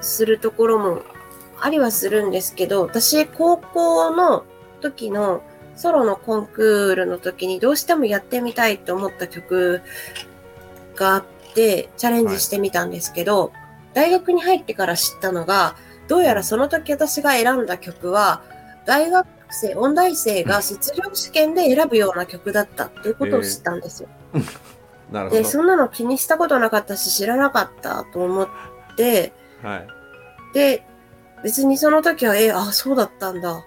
[0.00, 1.02] するところも
[1.60, 4.44] ありはするんですけど、私高校の
[4.80, 5.42] 時の
[5.76, 9.82] ソロのコンクールの時にどうしてもやってみたいと思った曲
[10.96, 13.52] があってチャレンジしてみたんですけど、
[13.94, 15.76] 大学に入ってから知ったのが、
[16.08, 18.42] どうやらその時私が選んだ曲は、
[18.86, 24.08] 大学生、音大生が卒業試験で選ぶような曲だったっていうことを知ったんですよ。
[24.32, 24.40] で、
[25.12, 25.44] なるほど。
[25.44, 28.48] そんなの気にしたことなかったし知らなかったと思っ
[28.96, 29.86] て、はい。
[30.54, 30.86] で、
[31.42, 33.64] 別にその時は、え、あ、そうだったんだ、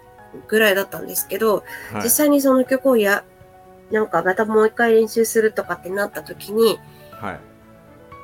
[0.47, 3.23] ぐらいだったんですけど、はい実際にその曲をや、
[3.91, 6.79] なんかまたもう一回練習するとかってなった時に、
[7.11, 7.39] はい。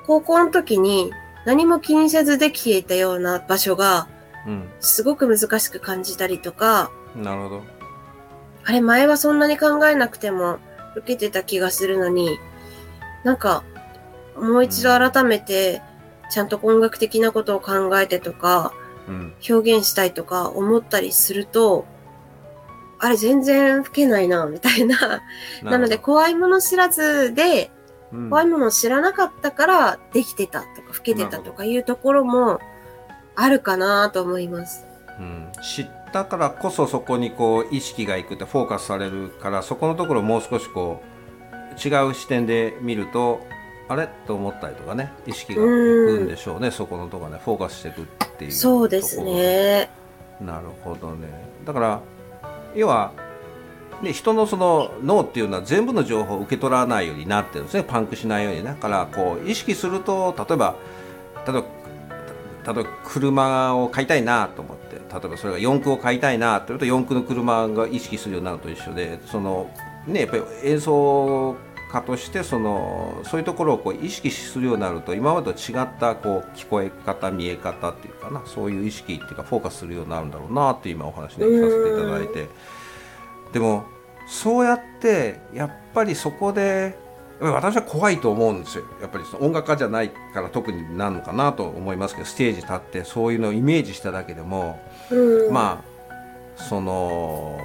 [0.05, 1.11] 高校の時に
[1.47, 4.09] 何も気にせずできていたような場所が、
[4.45, 4.69] うん。
[4.81, 7.63] すごく難しく感じたりとか、なるほど。
[8.65, 10.59] あれ前はそんなに考えなくても
[10.97, 12.37] 受けてた気がするのに、
[13.23, 13.63] なんか、
[14.35, 15.81] もう一度改めて、
[16.29, 18.73] ちゃんと音楽的なことを考えてとか、
[19.07, 19.33] うん。
[19.49, 21.85] 表現したいとか思ったりすると、
[22.99, 25.21] あれ全然吹けないな、みたいな。
[25.63, 27.71] なので、怖いもの知らずで、
[28.11, 28.29] うん。
[28.29, 32.59] 怖いものを知らなかったからできてたとか吹けてたとかいうところも
[33.35, 34.85] あるかなと思います。
[35.19, 43.41] うん、知ったからこそそこにこう意識がいくってフォーカスされるからそこのところをもう少しこう違う視点で見ると
[43.89, 44.07] あれ？
[44.25, 45.13] と思ったりとかね。
[45.25, 46.71] 意識がいくんでしょうね。
[46.71, 48.05] そこのところねフォーカスしていくっ
[48.37, 49.89] ていうそうですね。
[50.41, 51.27] なるほどね。
[51.65, 52.01] だから
[52.75, 53.11] 要は、
[54.01, 57.83] ね、人のその脳っていうのは全部の情報を受け取らないようになってるんですね。
[57.83, 60.75] パンクしないようにだからこう意識すると例えば
[61.47, 61.63] 例えば
[62.73, 69.71] 例えば車を買いたいなと思って例えばそれが四駆を買いたいなというと四駆の車が意識するようになると一緒でその
[70.05, 71.55] ねやっぱり演奏
[71.91, 82.49] 家としてそのそういうところをこう意識するようになると今までと違ったこう聞こえ方見え方っていうかなそういう意識っていうかフォーカスするようになるんだろうなって今お話ね聞かせていただいて。
[83.53, 83.85] でも
[84.27, 86.97] そうやってやっぱりそこで
[87.39, 88.83] 私は怖いと思うんですよ。
[88.99, 94.79] やっぱりその音楽家じゃないから特になるのかなと思いますけどステージ立ってそういうのをイメージしただけでも、
[95.11, 95.83] うん、ま
[96.57, 97.59] あその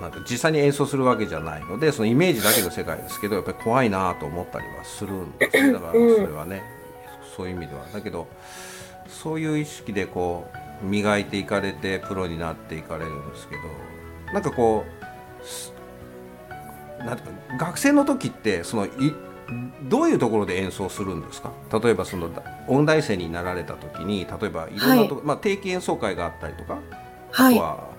[0.00, 6.62] なんか実際に演奏するわけじゃないのでそのイメージだけの世界ですけどやっぱり怖いなと思ったりはするんですねだからそれはね、
[7.36, 7.86] そういう意味では。
[7.92, 8.26] だけど
[9.08, 10.50] そういう意識でこ
[10.82, 13.62] う磨いていかれてプロになっていかれるんですけど
[14.32, 14.84] なんかこ
[15.42, 15.72] うす
[17.00, 17.24] なんか
[17.58, 18.90] 学生の時ってそのい
[19.88, 21.50] どういうところで演奏するんですか？
[21.82, 22.30] 例えばその
[22.68, 24.78] 音大生になられた時に例えばい。
[24.78, 26.78] ろんなとこ、まあ、定期演奏会があったりとか？
[27.34, 27.54] あはい。
[27.54, 27.90] とは、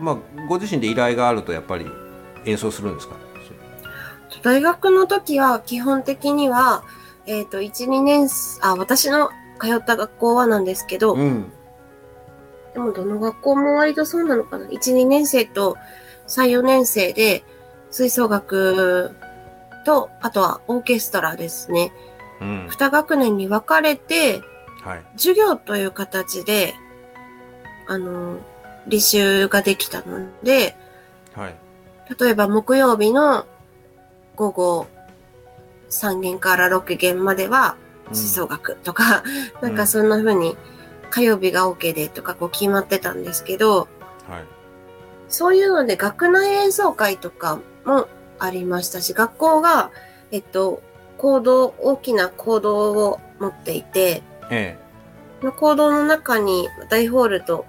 [0.00, 0.16] まあ、
[0.48, 1.86] ご自身で依頼があるとやっぱり
[2.46, 3.14] 演奏するんですか？
[4.42, 6.82] 大学の時は基本的には、
[7.26, 9.28] えっ、と、1、2年生、あ、私の
[9.60, 11.52] 通った学校はなんですけど、うん
[12.74, 14.66] でもどの学校も割とそうなのかな。
[14.66, 15.76] 1、2年生と
[16.28, 17.44] 3、4年生で
[17.90, 19.14] 吹奏楽
[19.84, 21.92] と、あとはオーケストラですね。
[22.40, 22.66] うん。
[22.68, 24.42] 2学年に分かれて、
[24.82, 25.02] はい。
[25.16, 26.74] 授業という形で、
[27.86, 28.38] あの、
[28.88, 30.76] 履修ができたので、
[31.34, 31.54] はい。
[32.18, 33.46] 例えば木曜日の
[34.36, 34.86] 午後
[35.90, 37.76] 3限から6限までは
[38.12, 39.22] 吹奏楽とか、
[39.60, 40.56] なんかそんな風に
[41.10, 43.88] 火曜日が OK でとかこう決まってたんですけど、はい。
[45.28, 49.90] そういうので学内演奏会とかもありましたし、学校が、
[50.30, 50.82] えっと、
[51.18, 54.78] 行動、大きな行動を持っていて、え
[55.40, 57.66] その行動の中に大ホールと、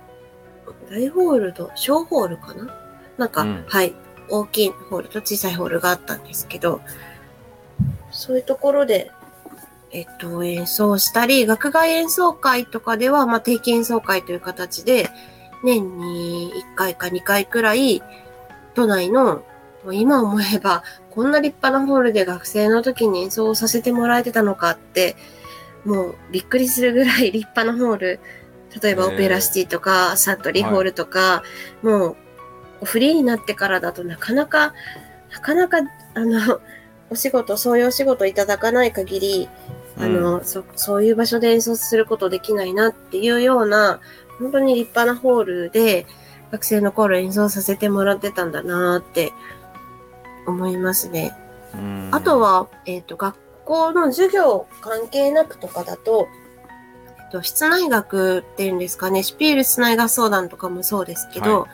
[0.90, 2.74] 大ホールと小ホールかな？
[3.18, 3.66] なんか、うん。
[3.68, 3.94] はい、
[4.30, 6.82] 大きいホールと小さいホールがあったんですけど、
[8.12, 9.12] そういうところで、
[9.94, 15.10] えっと、演奏したり、学外演奏会とかでは、まあ、定期演奏会という形で、
[15.64, 18.02] 年に1回か2回くらい、
[18.74, 19.44] 都内の、
[19.92, 25.16] 今思えば、こんな立派なホールで学生の時に演奏をさせてもらえてたのかって、
[25.84, 28.20] もうびっくりするぐらい立派なホール、
[28.82, 31.44] 例えばオペラシティとか、サントリーホールとか、
[31.82, 32.16] も
[32.82, 34.74] うフリーになってからだとなかなか、
[35.34, 35.80] なかなか、
[36.14, 36.62] あの、
[37.10, 39.50] お仕事、そういうお仕事いただかない限り、
[40.02, 44.00] あの、そ、そういう場所で演奏することできないなっていうような、
[44.40, 46.08] 本当に立派なホールで、
[46.52, 49.32] 学生の頃演奏させてもらってたんだなって
[50.48, 51.34] 思いますね。
[51.74, 52.10] うん。
[52.12, 56.28] あとは、えっ、と、学校の授業関係なくとかだと、
[57.20, 61.68] えっと、室内学っていうんですかね、シュピール室内楽相談とかもそうですけど、は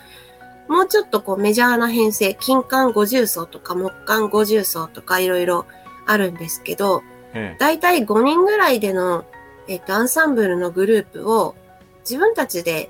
[0.68, 5.66] もうちょっとこうメジャーな編成、金管五重奏とか木管五重奏とかいろいろ
[6.06, 7.04] あるんですけど、
[7.38, 9.26] ええだいたい5人ぐらいでの、
[9.68, 11.56] えっと、アンサンブルのグループを
[12.02, 12.90] 自分たちで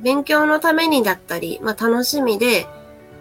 [0.00, 2.66] 勉強のためにだったり、まあ楽しみで、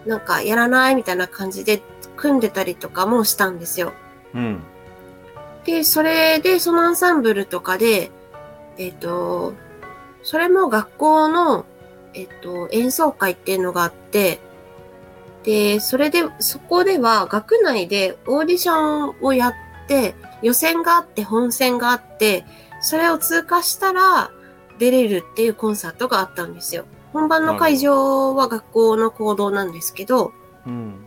[0.05, 1.81] なんかやらないみたいな感じで
[2.17, 3.93] 組んでたりとかもしたんですよ。
[4.33, 4.63] うん
[5.65, 8.09] で、それで、そのアンサンブルとかで、
[8.77, 9.53] えっ、と、
[10.23, 11.65] それも学校の、
[12.13, 14.39] えっ、と、演奏会っていうのがあって、
[15.43, 19.53] で、それで、そこでは学内でオーディションをやっ
[19.87, 22.45] て、予選があって、本戦があって、
[22.81, 24.31] それを通過したら
[24.79, 26.85] 出れるっていうコンサートがあったんですよ。
[27.13, 30.31] 本番の会場は学校の行動なんですけど、
[30.65, 31.05] うん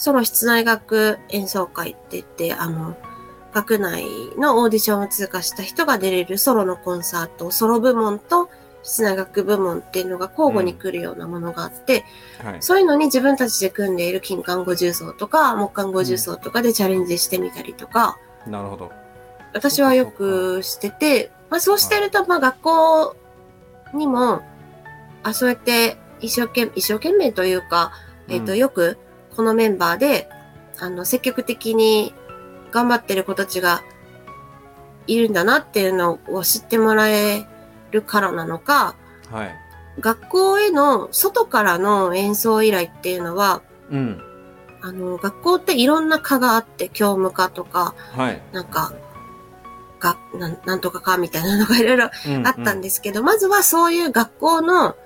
[0.00, 2.96] ソロ室内楽演奏会って言って、あの、
[3.52, 4.06] 学内
[4.38, 8.48] のオーディションを通過した人が出れるソロのコンサート、ソロ部門と
[8.82, 12.04] 室内楽部門っていうのが交互に来るようなものがあって、
[12.42, 12.56] はい。
[12.60, 18.92] そういうのに自分たちで組んでいる金管五重奏とか木管五重奏とかでチャレンジしてみたりとか、なるほど。
[19.52, 23.16] 私はよくしてて、まあそうしてると、まあ学校
[23.94, 24.42] にも、
[25.22, 27.92] あ、そうやって一生懸命、一生懸命というか、
[28.28, 28.58] えっ、と、うん。
[28.58, 28.98] よく
[29.36, 30.28] このメンバーで、
[30.78, 32.14] あの、積極的に
[32.70, 33.82] 頑張ってる子たちが
[35.06, 37.46] いるんだなっていうのを知ってもらえ
[37.90, 38.94] るからなのか、
[39.30, 39.54] はい。
[39.98, 44.22] 学校への外からの演奏依頼っていうのは、うん。
[44.82, 48.40] あの、学校っていろんな科があって、教務科とか、はい。
[48.52, 48.92] なんか、
[49.98, 54.96] が、なんなんとかかみたいなのが いろいろあったんでですけど、まずはそういう学校の、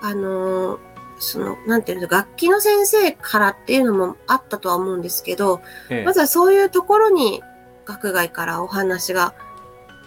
[0.00, 0.88] あのー
[1.20, 5.60] その、なんていうの、楽器の先生からっていうのもあったとは思うんですけど、
[5.90, 6.04] ええ。
[6.04, 7.42] まずはそういうところに
[7.84, 9.34] 学外からお話が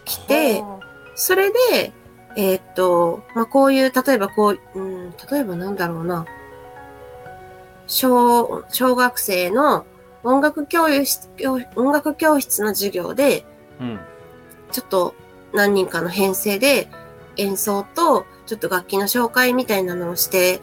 [0.06, 0.80] 来て、は
[1.16, 1.94] それで、
[2.36, 6.26] えーっと、まあ、こういう、例えばこう、うん、例えばなんだろうな、
[7.88, 9.86] 小、小学生の
[10.24, 13.46] 音楽教室、教音楽教室の授業で、
[13.80, 14.00] あうん。
[14.72, 15.16] ちょっと
[15.54, 16.88] 何人かの編成で
[17.38, 20.62] 演奏とちょっと楽器の紹介みたいなのをして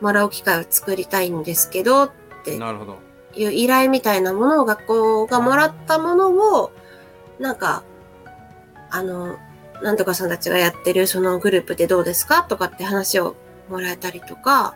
[0.00, 2.10] もらう機会を作りたいんですけどっ
[2.44, 2.98] てなるほど。
[3.34, 6.30] いう依頼みたいなものを学校がもらったもの
[6.62, 6.72] を
[7.38, 7.84] なんか
[8.90, 9.36] あの
[9.82, 13.36] なんとかさんたちがやってるそのグループでどうですかとかって話を
[13.68, 14.74] もらえたりとか。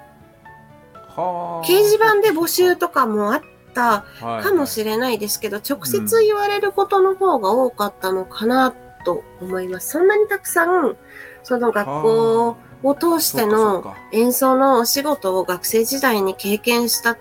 [0.92, 1.66] はあ。
[1.66, 3.42] 掲示板で募集とかもあっ
[3.74, 4.42] たはい。
[4.42, 8.72] かもしれないですけど、直接言われることの方が多かったのかな
[9.04, 9.90] と思います。
[9.90, 10.96] そんなにたくさん、
[11.42, 17.18] その学校を通してのか演奏のお仕事を学生時代に経験したっ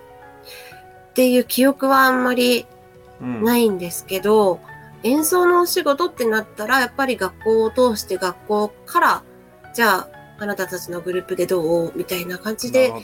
[1.14, 2.66] ていう記憶はあんまり
[3.20, 4.60] ないんですけど、
[5.04, 9.24] 演奏のお仕事ってなったら、やっぱり学校を通して学校から、
[9.74, 11.94] じゃあ、あなたたちのグループでどう？
[11.96, 13.02] みたいな感じで行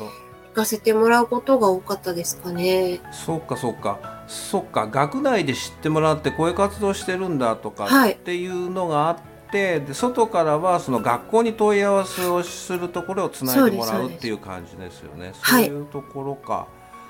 [0.54, 3.00] かせてもらうことが多かったですかね。
[3.12, 4.26] そうかそうか。
[4.28, 4.88] そっか。
[4.88, 8.14] 学内で知ってもらってこういう活動してるんだとかはい。
[8.14, 9.18] っていうのがあっ
[9.52, 15.34] て、で外からはその学校に問い合わせをするところをつないでもらそうっていう感じですよね。
[15.40, 16.68] はいそういうところか、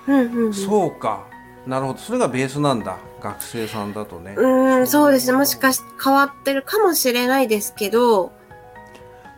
[0.07, 0.53] うんうん、うん。
[0.53, 1.25] そうか
[1.69, 4.33] なるほどそれがベースなんだ学生さんだとね。
[4.35, 5.37] うーん、そうですね。
[5.37, 8.31] もしかして変わってるかもしれないですけど、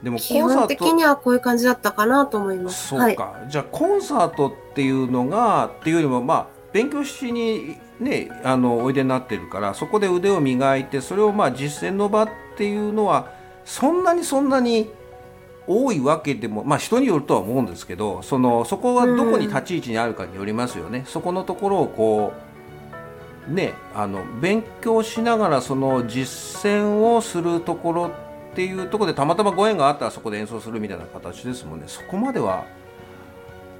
[0.02, 2.90] でも基コンサート本的にはこういう感じだったかなと思います。
[2.90, 13.34] そうか、じゃあコンサートっていうのがっていうよりもまあ勉強しにねあのおいでになってるからそこで腕を磨いてそれをまあ実践の場っていうのは
[13.66, 14.90] そんなにそんなに
[15.72, 21.04] 多いわけでもまあ人によるとは思うんですけどそのそこはどこに立ち位置にあるかによりますよね。
[21.08, 22.34] そこのところをこ
[23.50, 31.86] うねあの勉強しながらその実践をするところっていうところでたまたまご縁があったらそこで演奏するみたいな形ですもんね。
[31.88, 32.66] そこまでは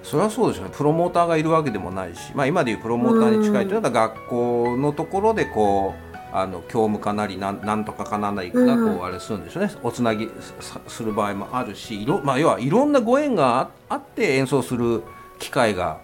[0.04, 0.72] それはそうですよね。
[0.76, 10.30] プロモーターがいるわけでもないし、まあ、今でいうプロモーターに近いというのが学校のところでこうあの教務かなりなんなんとかかなりがこうんうあれするんでしょうね、おつなぎ
[10.60, 15.04] さする場合もあるしいろ、まあ、要はいろんなご縁がああって演奏する
[15.40, 16.00] 機会が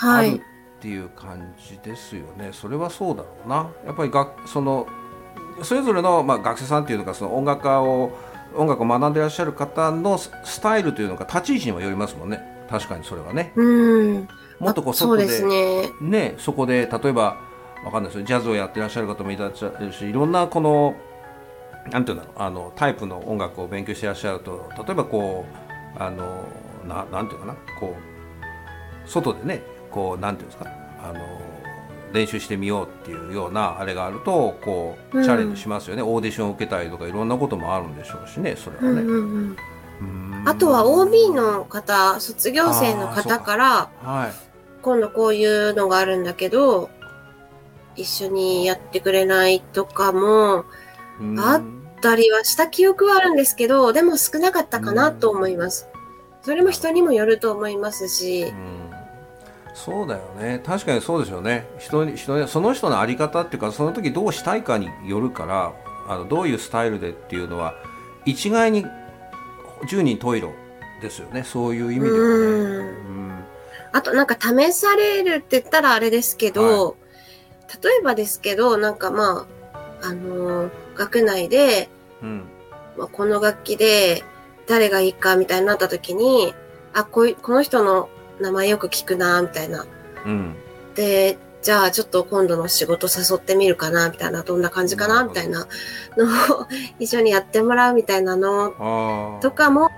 [0.00, 0.42] あるっはい。
[0.80, 4.86] ていう感じですよね、それはそうだろうなやっぱりがその
[5.62, 8.10] それぞれの、まあ、学生さんっていうのがその音楽家を
[8.54, 14.28] 音楽を学んでいらっしゃる方のススタイルというのが立ち位置にもよりますもんね確かにそれはねうん。
[14.58, 15.90] もっとこう外ですね。
[16.00, 17.38] ねそこで例えば
[17.84, 18.24] わかんないですよ。
[18.24, 20.94] ジャズをやってらっしゃる方もいらっしゃるしいろんなこの
[21.90, 25.44] なんていうんだろうあのタイプの音楽を勉強してらっしゃると例えばこ
[25.98, 26.44] うあの
[26.88, 27.94] ななんていうかなこ
[29.06, 30.70] う外でねこうなんていうんですか
[31.02, 31.20] あの
[32.12, 38.88] 練習してみようっていうようなあれがあるとこうチャレンジしますよね、オーディションを受けたりとかいろんなこともあるんでしょうしねそれはね。
[38.88, 39.56] うんうんうん
[40.00, 44.32] うんあとは OB の方、卒業生の方から、はい。
[44.82, 46.90] 今度こういうのがあるんだけど、
[47.96, 50.64] 一緒にやってくれないとかも、
[51.20, 51.38] うん。
[51.38, 51.62] あっ
[52.00, 55.88] たりはした記憶はあるんですけど、でも少なかったかなと思います。
[56.42, 58.42] それも人にもよると思いますし。
[58.42, 58.84] う、ん。
[59.74, 60.62] そうだよね。
[60.64, 61.66] 確かにそうでしょうね。
[61.78, 65.72] 人に人にその人の在り方っていうかその時どうしたいかによるから
[66.06, 67.74] あのどういうスタイルでっていうのは
[68.24, 68.86] 一概に
[69.88, 70.52] 十人十色
[71.02, 71.42] ですよね。
[71.42, 72.22] そういう意味ではね。
[72.22, 72.78] うん。
[72.78, 72.82] う
[73.32, 73.44] ん。
[73.92, 76.96] あとなんか試されるって言ったらあれですけど、
[77.82, 79.46] 例えばですけど、なんかま
[80.02, 81.88] あ、あのー学内で、
[82.22, 82.44] うん
[82.96, 84.22] まあ、この楽器で
[84.66, 86.54] 誰がいいかみたいになった時に、
[86.92, 88.08] あ、こういこの人の
[88.40, 89.86] 名前よく聞くな、みたいな。
[90.24, 90.54] うん
[90.94, 95.66] で、じゃあちょっと今度の仕事誘ってみるかな、みたいな、どんな感じかな、みたいな
[96.16, 96.24] の
[96.60, 96.66] を
[97.00, 99.90] 一緒にやってもらうみたいなのとかも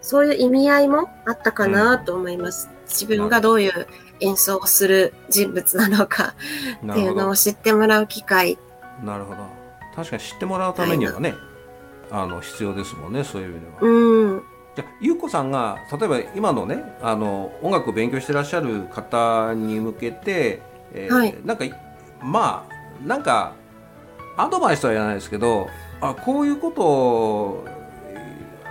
[0.00, 2.68] そういう意味合いもあったかなと思います。
[2.88, 3.86] 自分がどういう
[4.20, 6.34] 演奏をする人物なのか
[6.76, 8.58] っていうのを知ってもらう機会。
[9.04, 9.46] なるほど
[9.94, 11.34] 確かに知ってもらうためにはね
[12.10, 13.76] あの必要ですもんねそういう意味では。
[13.80, 14.42] うん。
[14.76, 20.62] じゃあゆうこさんが例えば今のねあの音楽を勉強してらっしゃる方に向けて、
[20.92, 21.72] えーはいなんかい
[22.20, 23.54] まあなんか
[24.36, 25.68] アドバイスとは言わないですけど
[26.00, 27.64] あこういうことを、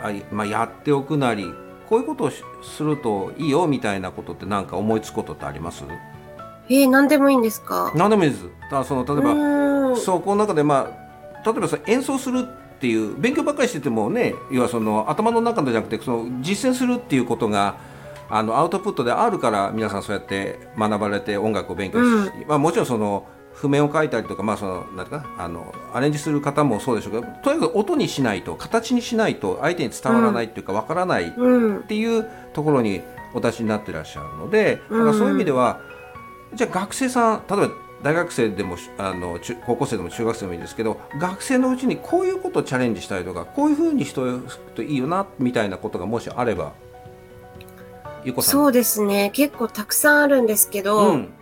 [0.02, 1.46] あいまあ、やっておくなり
[1.90, 5.84] こういうことをしするといいよみたいなことってなんか思いつくことってあります？
[6.70, 7.92] えー、何でもいいんですか？
[7.96, 8.46] 何でもいいです。
[8.70, 9.98] だその例えば、うん。
[9.98, 10.92] そうこの中でま
[11.44, 17.78] あ例えばさ演奏するっていう勉強ばっかりしててもね要はその頭の中じゃなくてその実践するっていうことが
[18.30, 23.26] あのアウトプットであるから皆さんそうやって学ばれて音楽を勉強し、まあ、もちろんその
[23.58, 31.82] 譜面を書いたりとか,、まあ、そのなんていうかなあのアレンジする方もそうでしょうけどとにかく音にしないと形にしないと相手に伝わらないっていうかわからないうんっ。
[31.82, 33.02] ていうところに
[33.34, 35.82] お立ちになってらっしゃるので、だからそういう意味では、
[36.54, 37.70] じゃあ学生さん例えば
[38.04, 46.74] 大学生でもあの中高校生でも中学生でもいいですけど学生のうちにこういうことをチャレンジしたりとかこういうふうにしとくといいよなみたいなことがもしあれば
[48.24, 49.32] ゆうこさんそうですね。
[49.34, 51.34] 結構たくさんあるんですけど、うん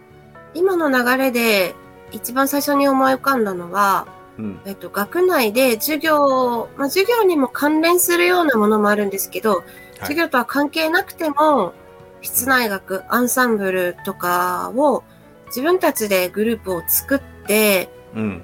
[0.58, 1.76] 今の流れで
[2.12, 4.60] 一番最初に思い浮かんだのは、うん。
[4.66, 9.64] えっと、学内で授業、まあ、授業にも関連するようなものもあるんですけど、
[10.00, 11.74] 授業とは関係なくても、
[12.22, 15.04] 室内楽、アンサンブルとかを
[15.48, 18.44] 自分たちでグループを作って、うん。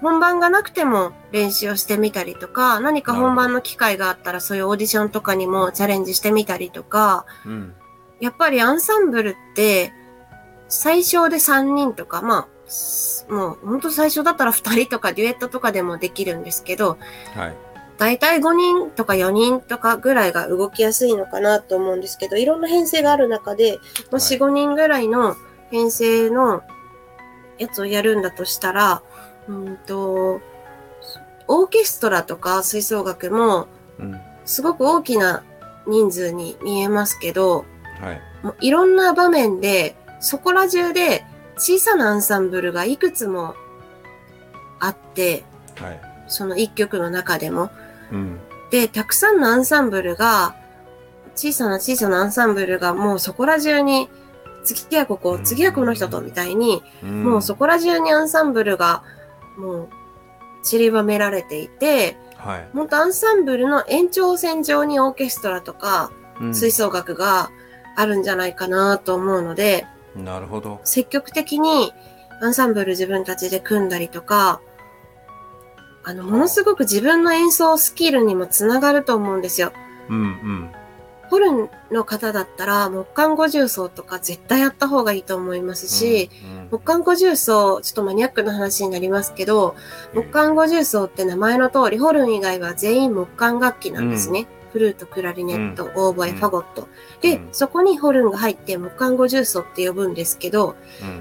[0.00, 7.74] 本番がなくても練習をしてみたりとか、何か本番の機会があったらそういうオーディションとかにもチャレンジしてみたりとか、うん。
[8.20, 9.92] やっぱりアンサンブルって、
[10.68, 12.57] 最小で3人とか、まあ、す
[13.28, 16.98] もう本当最初だったら2人とかデュエットとかでもできるんですけど、
[17.34, 17.56] はい。
[17.98, 23.78] だいたい5人とか4人とかぐらいが動きやすいのかなと思うんですけど、いろんな編成がある中で、
[24.10, 25.36] まあ、4、5人ぐらいの
[25.70, 26.62] 編成の
[27.58, 29.02] やつをやるんだとしたら、
[29.48, 30.40] うんと、
[31.48, 33.66] オーケストラとか吹奏楽も
[33.98, 34.20] うん。
[34.44, 35.42] すごく大きな
[35.86, 37.66] 人数に見えますけど、
[38.00, 38.20] はい。
[38.42, 41.24] もういろんな場面で、そこら中で
[41.58, 43.54] 小さなアンサンブルがいくつも
[44.80, 45.44] あって、
[45.76, 46.00] はい。
[46.28, 47.70] その一曲の中でも。
[48.12, 48.38] うん。
[48.70, 50.54] で、たくさんのアンサンブルが、
[51.34, 54.08] 小さな小さなアンサンブルがもうそこら中に、
[54.64, 57.24] 次はここ、次はこの人とみたいに、うん。
[57.24, 59.02] もうそこら中にアンサンブルが、
[59.56, 59.88] もう
[60.62, 62.68] 散りばめられていて、はい。
[62.72, 66.54] 本当アンサンブルの延長線上にオーケストラとか、うん。
[66.54, 67.50] 吹奏楽が
[67.96, 69.86] あるんじゃないかなと思うので、
[70.16, 71.92] なるほど積極的に
[72.40, 74.60] アンサンブル自分たちで組んだりとか、
[76.04, 79.72] あの、ものすごく自分の演奏スキルにもつながると思うんですよ。
[80.08, 80.70] うんうん
[81.30, 89.76] ホルンの方だったら、木管五重奏とか絶対やった方がいいと思いますし、うん木管五重奏、ちょっとマニアックな話になりますけど、
[90.14, 94.46] 木管五重奏って名前の通り、ホルン以外は全員木管楽器なんですね。
[94.72, 96.88] フルート、クラリネット、オーボエ、うんファゴット。
[97.20, 97.48] で、うん。
[97.52, 100.76] そこにホルンが入って木管五重奏って呼ぶんですけど、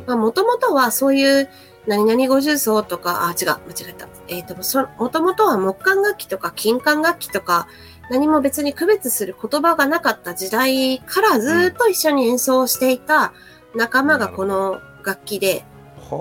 [0.08, 1.50] もともとはそういう、
[1.88, 4.08] 何々五重奏とか、あ、違う、間違えた。
[4.28, 7.68] えっ、と、そ、もともとは木管楽器とか金管楽器とか、
[8.10, 13.34] 何も別に区別する言葉がなかった時代からずっと一緒に演奏していた
[13.76, 15.66] 仲間がこの楽器で、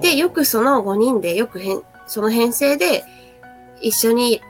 [0.03, 3.05] で、よくその5人で、よく変、その編成で
[3.81, 4.41] 一緒に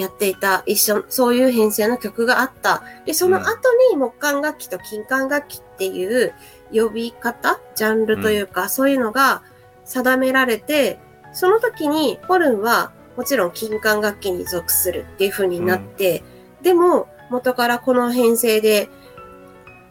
[0.00, 2.82] やっていた一緒、そういう編成の曲があった。
[3.04, 6.32] で、その後に木管楽器と金管楽器っていう
[6.72, 9.42] 呼び方、ジャンルというか、そういうのが
[9.84, 10.98] 定められて、
[11.32, 16.22] その時にホルンはもちろん金管楽器に属するっていう風になって、
[16.62, 18.88] でも元からこの編成で、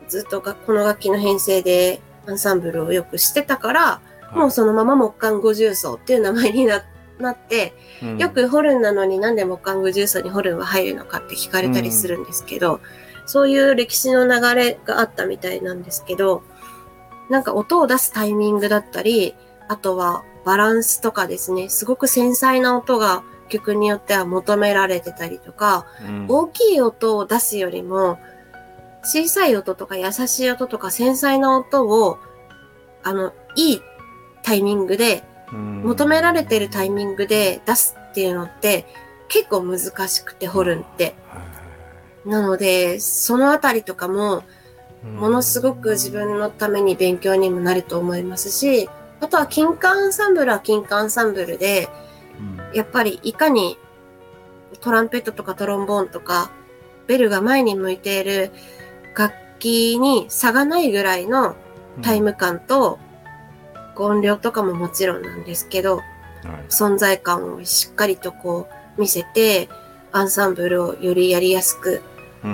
[0.08, 4.02] ずっとがこの楽器の編成でアンサンブルをよくしてたから、
[4.34, 6.82] もうそのまま木管五重奏っていう名前にな
[7.20, 8.18] なって、うん。
[8.18, 12.80] よくホルンなのになんで木管五重奏にホルンは入るのかって聞かれたりするんですけど、
[13.26, 16.44] そういう歴史の流れがあったみたいなんですけど、
[17.30, 19.36] なんか音を出すタイミングだったり、
[19.68, 26.26] あとはバランスとかですね、すごく繊細な音が曲によっては求められてたりとか、うん。
[26.30, 28.18] 大きい音を出すよりも、
[29.04, 32.18] 小さい音とか優しい音とか繊細な音を、
[33.04, 33.82] あの、いい
[34.44, 38.86] タイミングで、求められてるタイミングで出すっていうのって
[39.30, 41.16] 結構難しくて、ホルンって。
[42.26, 44.44] なので、そのあたりとかも、
[45.16, 48.90] ものすごく自分のために勉強にもなると思いますし、
[49.20, 51.90] あとは金管アンサンブルは金管アンサンブルで、
[52.74, 53.78] やっぱりいかに
[54.82, 56.52] トランペットとかトロンボーンとか
[57.08, 58.52] ベルが前に向いている
[59.18, 61.56] 楽器に差がないぐらいの
[62.04, 63.00] タイム感と
[64.06, 66.02] 音量とかももちろんなんですけど、
[66.70, 68.68] 存在感をしっかりとこ
[68.98, 69.70] う見せて、
[70.12, 72.02] アンサンブルをよりやりやすく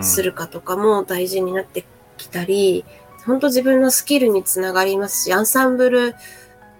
[0.01, 1.85] するかとかも大事になって
[2.17, 2.85] きたり、
[3.25, 6.15] 本当自分のスキルにつながりますし、アンサンブル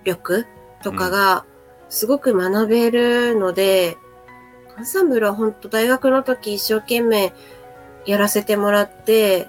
[0.04, 0.46] 力
[0.84, 1.46] とかが
[1.90, 3.98] すごく学べるので、
[4.76, 7.34] アンサンブルは本当大学の時一生懸命
[8.06, 9.48] やらせてもらって、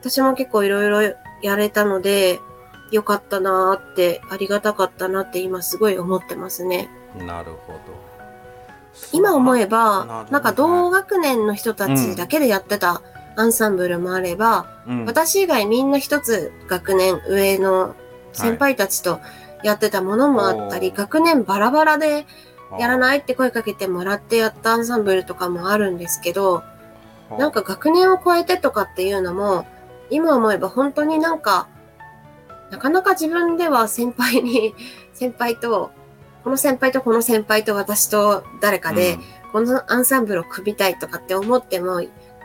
[0.00, 2.38] 私も結構いろいろやれたので、
[2.90, 6.88] よかったなーって、ありがたかったなって今すごい思ってますね。
[7.18, 7.78] なるほど。
[9.12, 13.02] 今思えばほ、どなんか同学年の人たちだけでやってた
[13.36, 15.04] アンサンブルもあれば、うん。
[15.04, 17.94] 私以外みんな一つ学年上の
[18.32, 19.20] 先輩たちと
[19.62, 22.26] やってたものもあったり、おー学年バラバラで
[22.78, 26.62] やらいないって声かけてもらってやったアンサンブルとかもあるんですけど、
[27.38, 29.66] なんか学年を超えてとかっていうのも、
[30.10, 31.68] 今思えば本当になんか、
[32.70, 34.74] なかなか自分では先輩に、
[35.14, 35.90] 先輩と、
[36.44, 39.18] この先輩とこの先輩と私と誰かで、
[39.52, 42.02] このアンサンブルを組みたいとかって思っても、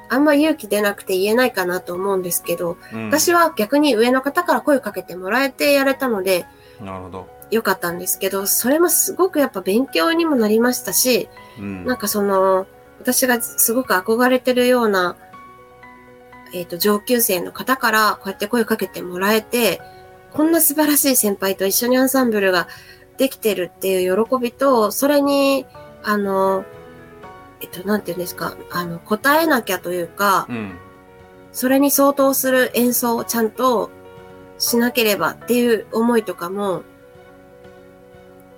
[0.09, 3.07] あんま勇気出なくて言えないかなと思うんですけど、うん。
[3.07, 6.45] 私は逆に上の方から声かけてもらえてやれたので、
[6.81, 11.85] なるほど、よかったんですけど、それもすごくやっぱ勉強にもなりましたし、うん。
[11.85, 12.67] なんかその、
[12.99, 15.15] 私がすごく憧れてるような、
[16.53, 19.81] えっ、と、上級生の方からこうやって声かけてもらえて、
[20.33, 22.67] こんな素晴らしい先輩と一緒にアンサンブルが
[23.17, 25.65] できてるっていう喜びと、それに、
[26.03, 26.65] あの、
[27.61, 30.71] えっと、なんていうんですか、あの、答えなきゃというか、うん。
[31.51, 33.91] それに相当する演奏をちゃんと
[34.57, 36.83] しなければっていう思いとかも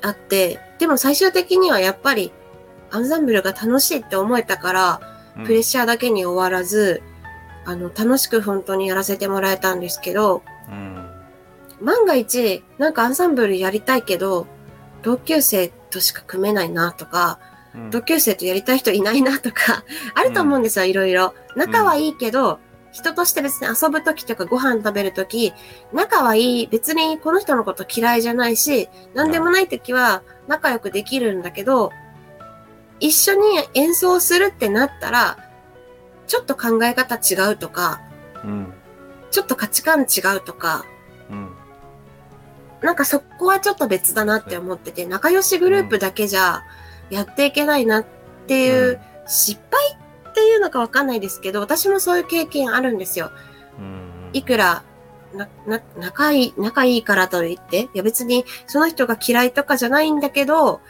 [0.02, 2.32] あって、でも最終的にはやっぱり
[2.92, 5.02] アンサンブルが楽しいって思えたから、
[5.38, 5.44] うん。
[5.44, 7.02] プレッシャーだけに終わらず、
[7.66, 10.53] あの、楽しく本当にやらせてもらえたんですけど、うん
[11.84, 14.48] 万が一、なんかアンサンブルやりたいけど、
[15.04, 17.40] 同級生としか組めないなとか、
[17.76, 17.90] うん。
[17.92, 19.84] 同級生とやりたい人いないなとか、
[20.16, 21.34] あると思うんですよ、いろいろ。
[21.56, 22.60] 仲はいいけど、
[22.94, 25.54] 人として別に遊ぶときとかご飯食べるとき、
[25.92, 31.92] 仲はいい、別にこの人のこと嫌いじゃないし、なんでもないときは仲良くできるんだけど、
[33.00, 33.42] 一緒に
[33.74, 35.38] 演奏するってなったら、
[36.28, 38.00] ちょっと考え方違うとか、
[38.44, 38.74] うん。
[39.32, 40.93] ちょっと価値観違うとか、うん
[42.84, 46.64] なんかそこはちょっと別だなって思ってて、仲良しグループだけじゃ
[47.10, 48.06] やっていけないなっ
[48.48, 49.98] ていう、失敗
[50.30, 53.32] っていうのかわかんないですけど、私もそういう経験あるんですよ。
[53.80, 54.30] うん。
[54.34, 54.84] いくら、
[55.34, 60.82] な、な、仲いい、仲いいからといって、いや別にその人が嫌いとかじゃないんだけど、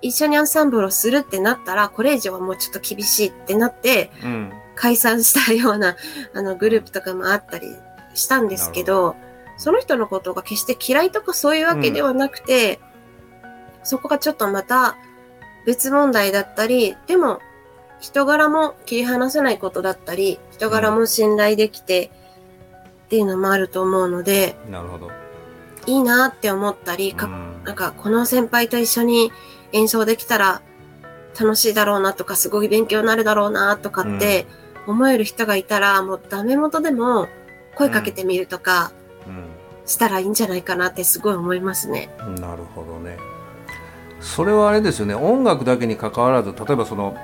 [0.00, 4.52] 一緒にアンサンブルをするってなったら、これ以上はもうちょっと厳しいってなって、うん。
[4.74, 5.96] 解散したような、
[6.34, 7.68] あの、グループとかもあったり
[8.14, 9.14] したんですけど、
[9.56, 12.80] その人のことが決して嫌いとかそういうわけではなくて、
[13.82, 14.96] そこがちょっとまた
[15.66, 17.40] 別問題だったり、でも、
[18.00, 22.10] 人柄も切り離せないことだったり、人柄も信頼できて、
[23.06, 25.10] っていうのもあると思うので、なるほど。
[25.86, 27.64] いいなって思ったり、かうん。
[27.64, 29.30] なんかこの先輩と一緒に
[29.72, 30.62] 演奏できたら
[31.38, 34.46] 楽しいだろうなとか、すごい勉強になるだろうなとかって
[34.86, 37.28] 思える人がいたら、もうダメ元でも
[37.76, 38.92] 声かけてみるとか
[39.86, 42.08] したらいいんじゃないかなってすごい思いますね。
[42.26, 43.18] うんなるほどね
[44.20, 47.16] それはあれですよね音楽だけに関わらず例えばその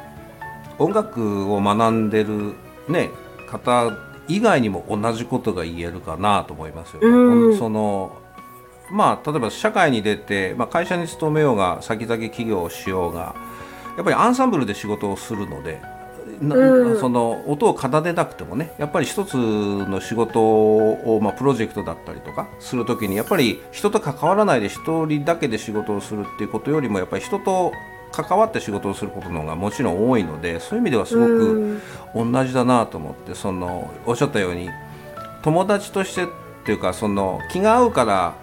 [0.79, 2.55] 音楽を学んでる、
[2.89, 3.11] ね、
[3.49, 3.97] 方
[4.27, 8.21] 以外にも同じことが言えるかなと思いますよ、うんその
[8.91, 13.37] まあ、例えば社会に出て、まあ、会社に勤めようが先々企業をしようが
[13.97, 15.81] やっぱりアンサンブルで仕事をするので。
[16.41, 17.01] なうん。
[17.01, 27.72] その音を奏でなくてもねやっぱり一つの仕事を、まあ、プロジェクトだったりとかするときにやっぱり人と関わらないで一人だけで仕事をするっていうことよりもやっぱり人と
[28.11, 31.80] 関わって仕事をすることの方がもちろん多いのでそういう意味ではすごく
[32.14, 32.32] うん。
[32.32, 34.70] 同じだなと思ってそのおっしゃったように
[35.43, 36.26] 友達としてっ
[36.64, 38.34] ていうかその気が合うから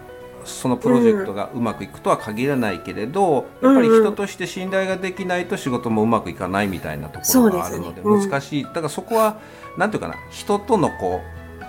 [0.46, 8.30] そのプロジェクトがうまくいくとは限らないけれど、やっぱり人として信頼ができないと仕事もうまくいかないみたいなところがあるのでそうですねうん。
[8.30, 9.40] 難しいだからそこは
[9.78, 11.22] なんていうかな人とのこ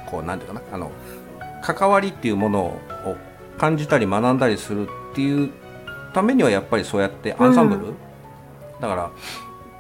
[0.07, 0.91] うこうなんていうかなあの
[1.63, 2.81] 関わりっていうものを
[3.59, 5.51] 感じたり学んだりするっていう
[6.15, 7.95] ためにはやっぱりそうやってアンサンブル、う
[8.81, 9.11] だから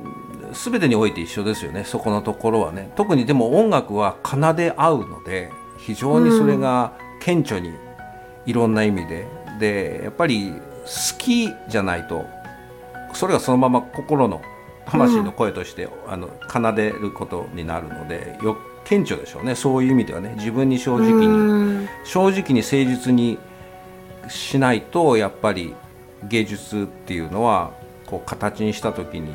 [0.00, 2.92] うん全てにおいて一緒ですよねそこのところはね。
[2.96, 7.72] 特にでも音楽は奏で合うので非常にそれが顕著に
[8.46, 9.26] いろんな意味で、
[9.58, 10.52] でやっぱり
[10.84, 12.26] 好きじゃないと
[13.12, 14.40] それがそのまま心の
[14.86, 19.56] 魂の声として、あの奏でることになるのでよ顕著でしょうね。
[19.56, 20.34] そういう意味ではね。
[20.38, 21.88] 自分に正直に、うん。
[22.04, 23.36] 正直に誠実に
[24.28, 25.74] しないとやっぱり
[26.22, 27.72] 芸術っていうのは
[28.06, 29.32] こう形にした時に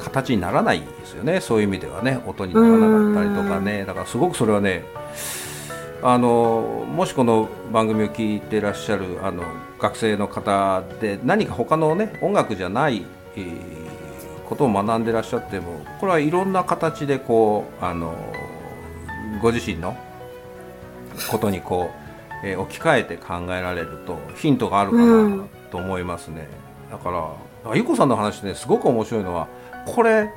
[0.00, 1.40] 形にならないですよね。
[1.42, 2.22] そういう意味ではね。
[2.26, 3.84] 音にならなかったりとかね。
[3.84, 4.84] だからすごくそれはね
[6.06, 9.42] あのもしこの番組を聞いてらっしゃるあの
[9.78, 13.84] 学生の方で何か他のね音楽じゃない、えー
[14.44, 18.14] ことを学んでらっしゃってもこれはいろんな形でこうあの
[19.40, 19.96] ご自身の
[21.30, 21.90] ことにこ
[22.42, 25.48] う、えー置き換えて考えられるとヒントがあるかうなん。
[25.70, 26.46] と思いますね、
[26.90, 29.48] だからあゆこさんの話ねすごく面白いのは
[29.86, 30.30] これ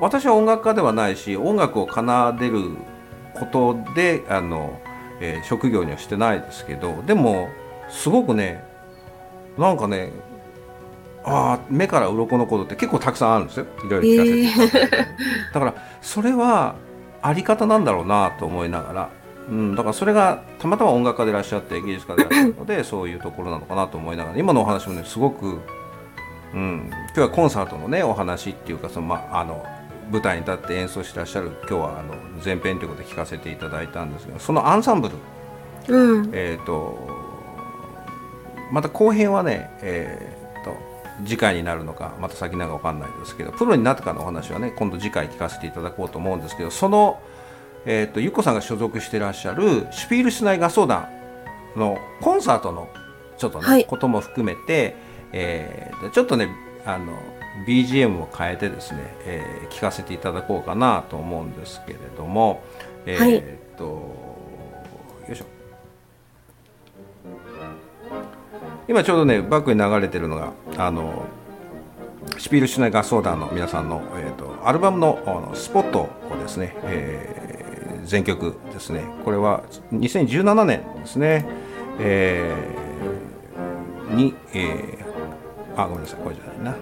[0.00, 2.02] 私は音楽家ではないし音楽を奏
[2.36, 2.76] でる
[3.34, 4.80] ことであの、
[5.22, 7.48] えー職業にはしてないですけどでも
[7.88, 8.64] すごくね
[9.56, 10.10] なんかね
[11.24, 13.66] あー目から鱗のことって結構たくさんあるんですよ。
[13.86, 14.88] いろいろ聞かせてい
[15.52, 16.74] ただ からそれは
[17.22, 19.08] あり方なんだろうなと思いながら、
[19.48, 25.60] うん、だからそれがたまたま音楽家でいらっしゃって芸術家でいらっしゃるので そういうところなのかなと思いながら今のお話もねすごく、
[26.54, 29.64] うん、今日はコンサートのねお話っていうかその、まあ、あの
[30.12, 35.14] 舞台に立って演奏してらっしゃる今日はあの前編ということで聞かせていただいたんですがそのアンサンブル
[35.88, 36.30] うん。
[36.34, 37.08] えー、と
[38.70, 40.76] また後編はね、えー、と
[41.24, 47.20] 次回になるのかまた先なのか分かんないですけどプロになってからのお話はね今度次回聞かせていただこうと思うんですけどその、
[47.86, 51.08] えー、とゆっこさんが所属してらっしゃるシュピールシュナイ合奏団
[51.74, 52.90] のコンサートの
[53.38, 53.86] ちょっとね、はい。
[53.86, 54.94] ことも含めて、
[55.32, 56.48] えーとちょっとね
[56.84, 57.12] あの
[57.66, 62.62] BGM を変えてですね、えー聞かせていただこうかなと思うんですけれども
[63.06, 63.30] えはい。
[63.40, 65.44] ーと、よいしょ。
[68.88, 71.24] 今ちょうどねバックに流れてるのがあの
[72.38, 76.08] シュピールシュナイ合奏団の皆さんの、えー、とアルバムのあのスポットを
[76.40, 77.42] ですね、えー
[78.04, 79.04] 全曲ですね。
[79.24, 81.46] これは2017年ですね、
[82.00, 86.20] えーに、えーあごめんなさい。
[86.20, 86.76] これじゃないな、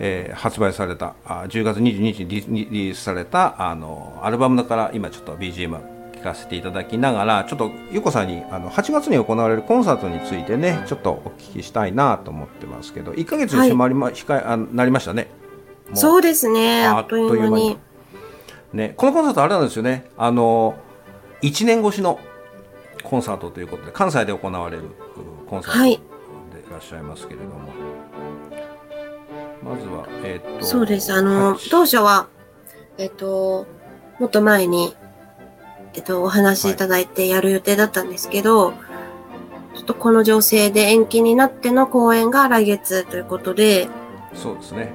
[0.00, 5.78] えー発売されたあ10月22日にリリリースされたあのアルバムだから今ちょっと BGM
[6.14, 15.28] 聞かせていただきながらちょっとゆこさんにあの8月に行われるコンサートについてねちょっとお聞きしたいなと思ってますけど1ヶ月に迫りま、控えあなりましたね。
[15.94, 17.78] そうですねああっという間に。
[18.72, 20.08] ね、このコンサートあれなんですよね。
[20.16, 20.76] あの
[21.42, 22.20] 1年越しの
[23.02, 25.90] コンサートということで関西で行われるうコンサートはい。
[25.90, 26.00] でい
[26.70, 27.70] らっしゃいますけれども、
[29.62, 31.12] まずはえっ、とそうです。
[31.12, 31.58] あの、はい。
[31.70, 32.28] 当初は、
[32.98, 33.66] えっと、
[34.18, 34.94] もっと前に、
[35.94, 38.72] えっと、お話しいただいてやる予定だったんですけど、
[39.74, 43.88] ちょっとこの情勢で延期になっての公演が来月ということで、
[44.34, 44.92] そうですね。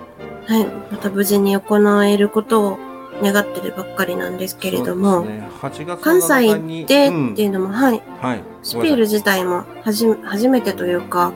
[0.48, 2.78] はい、また無事に行えることを
[3.22, 7.34] 願ってるばっかりなんですけれども、ね、8月関西7日にでうん。
[7.34, 11.34] っていうのも、はい、はい、スピール自体もはじ初めてというか、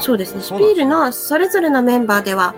[0.00, 2.54] そうですね、スピールのそれぞれのメンバーでは、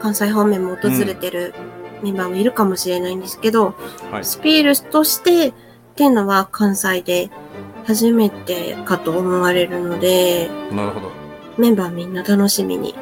[0.00, 1.54] 関西方面も訪れてる
[2.02, 3.74] メンバーもいるかもしれないんですけど、
[4.10, 4.24] はい。
[4.24, 5.52] スピールとしてっ
[5.96, 7.30] ていうのは関西で
[7.84, 11.10] 初めてかと思われるので、なるほど、
[11.58, 12.94] メンバーみんな楽しみに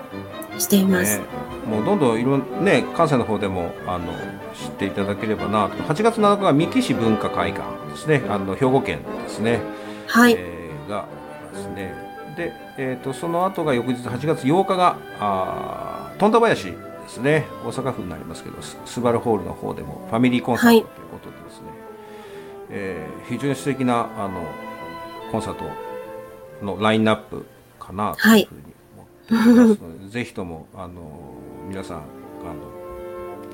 [0.59, 1.19] しています。
[1.19, 1.25] ね、
[1.67, 4.07] もうどんどんいろんね関西の方でもあの
[4.55, 5.83] 知っていただければなと。
[5.85, 8.25] 8月7日が三木市文化会館ですね。
[8.29, 9.61] あの兵庫県ですね。
[10.07, 11.07] はい、えーがあ
[11.53, 12.08] りますね。
[12.39, 17.47] で、えー、とその後が翌日8月8日が富田林でですね。
[17.65, 21.67] 大阪府になりますけどススバルホールの方でもファミリーコンサートということでですね、
[22.71, 24.47] えー非常に素敵なあの
[25.31, 27.45] コンサートのラインナップ
[27.79, 28.63] かなというふうに
[28.97, 31.35] 思っておりますので、ぜひともあの
[31.69, 32.01] 皆さんあ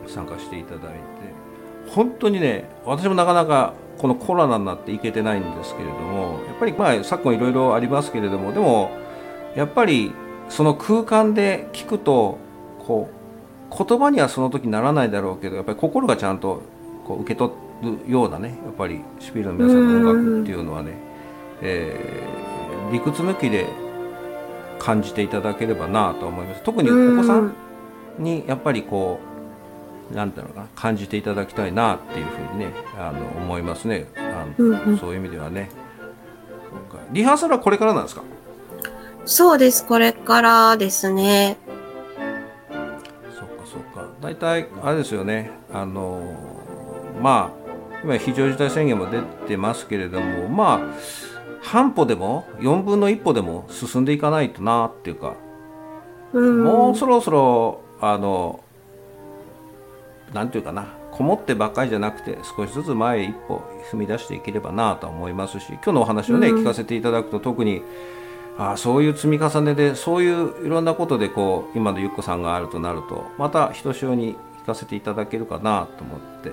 [0.05, 3.75] の参加していただいて本当にね私もなかなか
[4.05, 8.91] このコロナになって行けてないんですけれどもやっぱりまあ昨今いろいろありますけれどもでも
[9.57, 10.13] やっぱり
[10.51, 12.37] その空間で聞くと
[12.87, 13.09] こ
[13.71, 16.61] う言葉にはその時ならないだろうけどやっぱり心がちゃんと
[17.07, 17.51] こう受け取
[17.83, 20.93] るようなねやっぱりシュピールの皆さんの音楽っていうのはね、
[21.63, 23.67] えー理屈抜きで
[24.79, 26.63] 感じていただければなと思います。
[26.63, 27.55] 特にお子さん
[28.19, 29.34] にやっぱりこう
[30.13, 34.07] なんていうのかな感じていただきたいなっていうふうにねあの思いますね。
[34.17, 34.99] あの、うんうん。
[34.99, 35.71] そういう意味ではね。
[37.13, 38.23] リハーサルはこれからなんですか？
[39.25, 39.87] そうです。
[39.87, 41.57] これからですね。
[43.39, 44.09] そっかそっか。
[44.21, 45.51] 大体あれですよね。
[45.73, 46.21] あの
[47.23, 47.65] まあ
[48.03, 50.81] 今非常事態宣言も出てますけれどもまあ
[51.63, 55.35] 半歩でも4分の1歩でも進んでいかないとなっていうか。
[56.33, 56.65] うん。
[56.65, 58.64] もうそろそろあの
[60.35, 66.61] なんていうかなこもってばっかりじゃなくて少しずつ前へ一歩踏み出していければなとは思いますし今日のお話をね、うん。
[66.61, 67.83] 聞かせていただくと特に
[68.59, 76.53] ああそういう積み重ねでそういういろんなことでこう今のゆっこさんがあるとなるとまたひとしおに聞かせていただけるかなと思って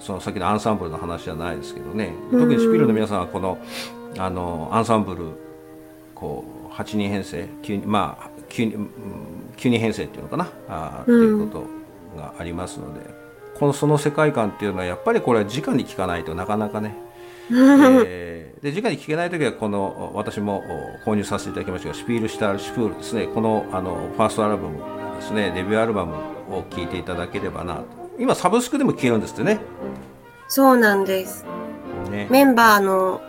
[0.00, 3.58] そのさっきのアンサンブルの話じゃないですけどね特にシピルの皆さんはこの
[4.18, 5.30] あのアンサンブル
[6.14, 8.88] こう8人編成9人まあ9人うん
[9.56, 11.66] 9人編成っていうのかなあーっていうこと
[12.14, 13.00] がありますので、
[13.58, 16.96] このその世界観っていうのはやっぱりこれは直に聞かないとなかなかね、
[17.50, 20.64] えーで直に聞けない時はこの私も
[21.04, 23.26] お購入させていただきましたが「シュピール・シュタール・シュプール」ですね。
[23.26, 24.78] このあのファーストアルバム
[25.16, 25.52] ですね。
[25.54, 26.14] デビューアルバム
[26.48, 27.82] を聴いていただければなと。
[28.18, 29.60] 今サブスクでも聴けるんですってね。
[30.48, 31.44] そうなんです。
[32.10, 32.26] ね。
[32.30, 33.20] メンバーの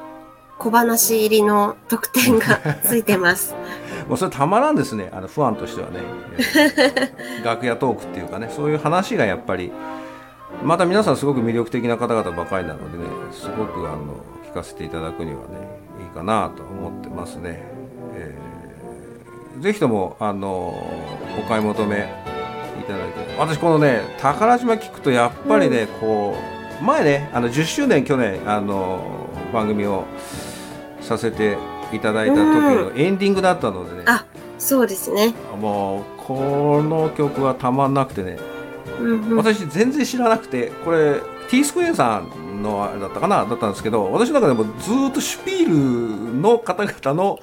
[0.58, 3.54] 小話入りの特典がついてます。
[4.08, 5.10] もうそれたまらんですね。
[5.12, 6.00] あのファンとしてはね。
[6.38, 6.42] え
[7.42, 8.50] ー楽屋トークっていうかね。
[8.50, 9.72] そういう話がやっぱり
[10.64, 14.18] また皆さんすごく魅力的な方々ばかりなのでねすごくあの
[14.50, 17.64] 聞かせていただくにはねいいかなと思ってますね、
[18.14, 18.56] えー
[19.62, 22.10] ぜひともあのお買い求め
[22.80, 23.36] いただいて。
[23.40, 26.36] 私このね宝島聞くとやっぱりね、こ
[26.82, 29.00] う前ねあの10周年去年あの
[29.54, 30.04] 番組を
[31.00, 31.58] させて
[31.94, 34.26] いただいた時のエンディングだったのでね、あ、
[34.58, 35.34] そうですね。
[35.60, 38.38] もうこの曲はたまんなくてね。
[39.00, 41.20] うんうん、私全然知らなくてこれ
[41.50, 43.46] T スクエアさんのあれだったかな？
[43.46, 47.40] だったんですけど私の中でもずーっとシュピールの方々の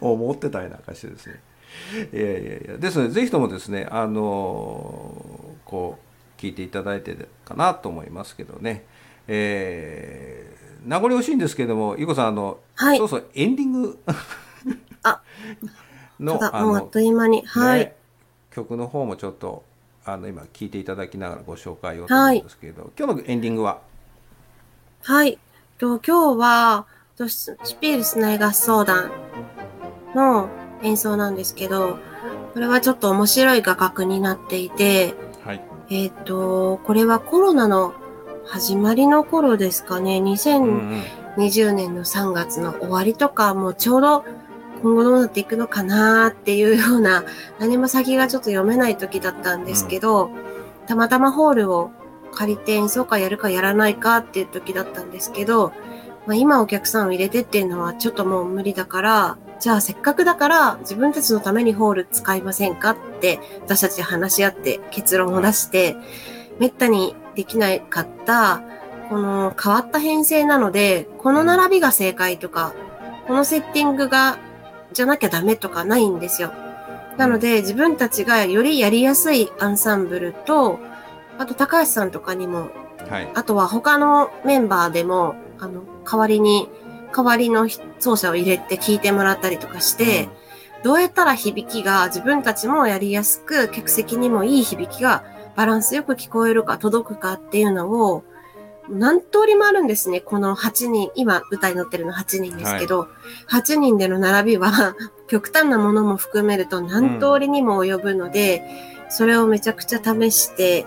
[0.00, 1.40] のを持ってたりなんかしてですね。
[2.12, 2.78] いやいやいや。
[2.78, 5.20] ですのでぜひともですねあの
[5.64, 8.84] こう聞いていただいてかなと思いますけどね。
[9.28, 13.98] えー、名残惜しいんですけれどもゆこさんあの、はいそろそろエンディング
[15.02, 15.20] あ
[16.20, 17.44] のあもうあっという間に。
[17.44, 17.80] はい。
[17.80, 17.96] ね
[18.50, 19.64] 曲の方もちょっと
[20.06, 23.80] あの今聴いていただきながらご紹介をと思うんですけれど、今日のエンディングは？
[25.02, 25.38] はい。
[25.76, 26.86] と今日は、
[27.18, 29.10] とシュピールスナイ合奏団
[30.14, 30.48] の
[30.82, 31.98] 演奏なんですけど、
[32.54, 35.14] これはちょっと面白い画角になっていて、
[35.44, 37.92] はいえっ、と、これはコロナの
[38.48, 44.24] 始まりの頃ですかね、2020年の3月の終わりとか、もうちょうど
[44.82, 47.24] 今後どうなっていくのかなっていうような、
[47.58, 50.30] 何も先がちょっと読めない時だったんですけど、
[50.86, 51.90] たまたまホールを
[52.32, 55.72] 借りて演奏会やるかやらないかっていう時だったんですけど、
[56.26, 65.96] まあ、今お客さんを入れてっていうのはちょっともう無理だから、じゃあせっかくだから自分たちのためにホール使いませんかって私たち話し合って結論を出して、
[66.58, 68.62] めったにできなかった、
[69.08, 72.74] この変わった編成なので、この並びが正解とか、
[73.26, 74.38] このセッティングが、
[74.92, 76.52] じゃなきゃダメとかないんですよ。
[77.16, 80.78] なので、自分たちがよりやりやすいアンサンブルと、
[81.38, 82.70] あと高橋さんとかにも
[83.08, 86.68] はいあとは他のメンバーでも、あの、代わりに、
[87.14, 90.28] 代わりの奏者を入れて聞いてもらったりとかして、
[90.82, 95.24] どうやったら響きが自分たちもやりやすく、客席にもいい響きが
[95.56, 98.22] バランスよく聞こえるか届くかっていうのを、
[98.88, 100.20] 何通りもあるんですね。
[100.20, 103.08] この8人、今舞台に乗ってるの8人ですけど、
[103.50, 104.94] 8人での並びは
[105.26, 108.62] 極端なものも含めると何通りにも及ぶので、
[109.08, 110.86] それをめちゃくちゃ試して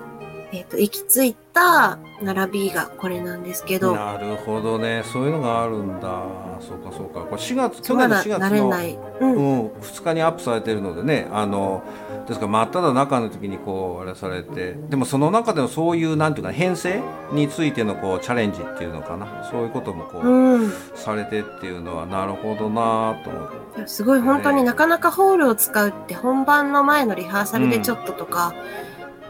[0.51, 6.24] えっ、と、行き着いた並びがこれなんですけど、なるほどねそういうのがあるんだ
[6.59, 8.97] そうかそうかこれ4月去ま年の4月だ慣れのない。
[9.22, 9.34] うん。
[9.34, 11.84] うん、2日にアップされてるのでねあの
[12.30, 17.01] ですから真っ只中の時にこうあれされてでもその中でのそういうなんていうか編成
[17.34, 20.71] についてのこうチャレンジっていうのかなそういうこともこう、うん。
[20.93, 28.53] されてっていうのはなるほどなと思ってすごい本当になかなかホールを使うって本番の前のリハーサルでちょっととか、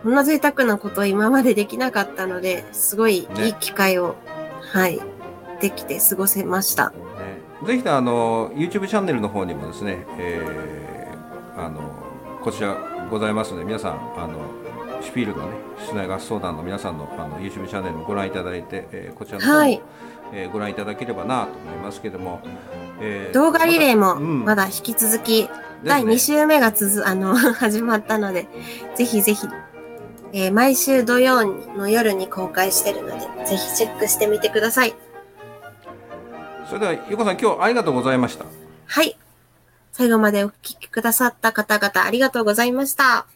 [0.03, 4.15] こんな贅沢なことを今までできなかったので、すごいいい機会を、
[4.73, 4.99] はい、
[5.61, 6.89] できて過ごせました。
[6.89, 6.95] ね、
[7.65, 10.89] ぜひあの YouTube チャンネルの方にもですね、えー
[11.59, 11.98] あの
[12.43, 12.77] こちら
[13.09, 14.39] ございますので皆さんあの
[15.01, 19.81] シュピールのね室内合奏団の皆さんのあの YouTube チャンネルもご覧いただいて、えーこちらの方も、はい
[20.33, 22.41] えーご覧いただければなと思いますけども、
[23.01, 28.47] えー動画リレーもうんまだ引き続き、ですね第2週目が続、 あの、始まったので、
[28.95, 29.47] ぜひぜひ、
[30.33, 31.45] えー毎週土曜
[31.77, 34.95] の夜に公開してるので、ぜひチェックしてみてください。
[36.67, 38.45] それではゆこさん今日ありがとうございました。
[38.85, 39.17] はい。
[39.99, 43.27] 最後までお聞きくださった方々ありがとうございました。